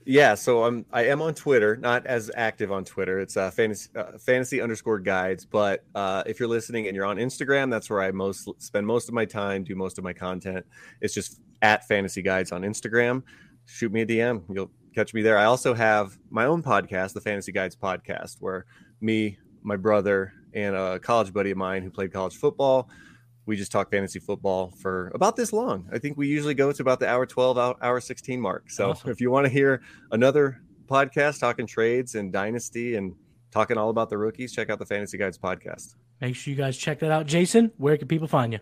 [0.07, 0.35] Yeah.
[0.35, 3.19] So I'm I am on Twitter, not as active on Twitter.
[3.19, 5.45] It's uh, fantasy uh, fantasy underscore guides.
[5.45, 9.09] But uh, if you're listening and you're on Instagram, that's where I most spend most
[9.09, 10.65] of my time, do most of my content.
[11.01, 13.23] It's just at fantasy guides on Instagram.
[13.65, 14.43] Shoot me a DM.
[14.49, 15.37] You'll catch me there.
[15.37, 18.65] I also have my own podcast, the Fantasy Guides podcast, where
[19.01, 22.89] me, my brother, and a college buddy of mine who played college football.
[23.47, 25.89] We just talk fantasy football for about this long.
[25.91, 28.69] I think we usually go to about the hour 12, hour, hour 16 mark.
[28.69, 29.09] So Awesome.
[29.09, 33.15] if you want to hear another podcast talking trades and dynasty and
[33.51, 35.95] talking all about the rookies, check out the Fantasy Guides podcast.
[36.21, 37.25] Make sure you guys check that out.
[37.25, 38.59] Jason, where can people find you?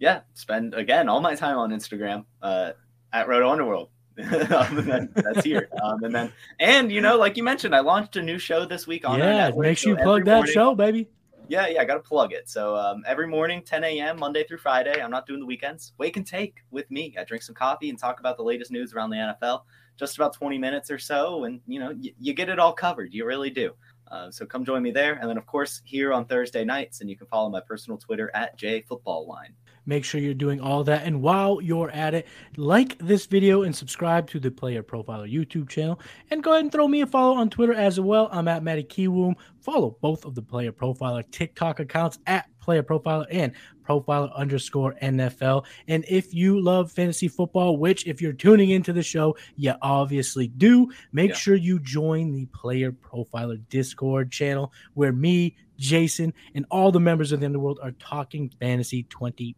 [0.00, 2.70] yeah, spend again all my time on Instagram uh,
[3.12, 3.88] at Roto Underworld.
[4.18, 5.68] um, then, that's here.
[5.82, 8.86] Um, and then, and you know, like you mentioned, I launched a new show this
[8.86, 9.18] week on.
[9.18, 11.08] yeah, network, make sure so you plug that morning- show, baby.
[11.48, 12.48] Yeah, yeah, I got to plug it.
[12.48, 15.00] So um, every morning, 10 a.m., Monday through Friday.
[15.00, 15.94] I'm not doing the weekends.
[15.96, 17.14] Wake and take with me.
[17.18, 19.62] I drink some coffee and talk about the latest news around the NFL.
[19.96, 23.12] Just about 20 minutes or so, and you know, y- you get it all covered.
[23.12, 23.72] You really do.
[24.10, 27.10] Uh, so come join me there, and then of course here on Thursday nights, and
[27.10, 29.54] you can follow my personal Twitter at jfootballwine.
[29.88, 31.04] Make sure you're doing all that.
[31.06, 32.26] And while you're at it,
[32.58, 35.98] like this video and subscribe to the Player Profiler YouTube channel.
[36.30, 38.28] And go ahead and throw me a follow on Twitter as well.
[38.30, 39.36] I'm at Matty Kiwoom.
[39.60, 43.52] Follow both of the Player Profiler TikTok accounts at Player Profiler and
[43.82, 45.64] Profiler underscore NFL.
[45.88, 50.48] And if you love fantasy football, which if you're tuning into the show, you obviously
[50.48, 51.36] do, make Yeah.
[51.36, 57.32] sure you join the Player Profiler Discord channel where me, Jason, and all the members
[57.32, 59.54] of the underworld are talking fantasy 24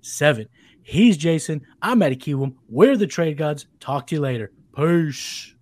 [0.00, 0.48] 7.
[0.82, 1.66] He's Jason.
[1.82, 2.54] I'm Matty Kiwoom.
[2.68, 3.66] We're the Trade Gods.
[3.80, 4.52] Talk to you later.
[4.76, 5.54] Peace.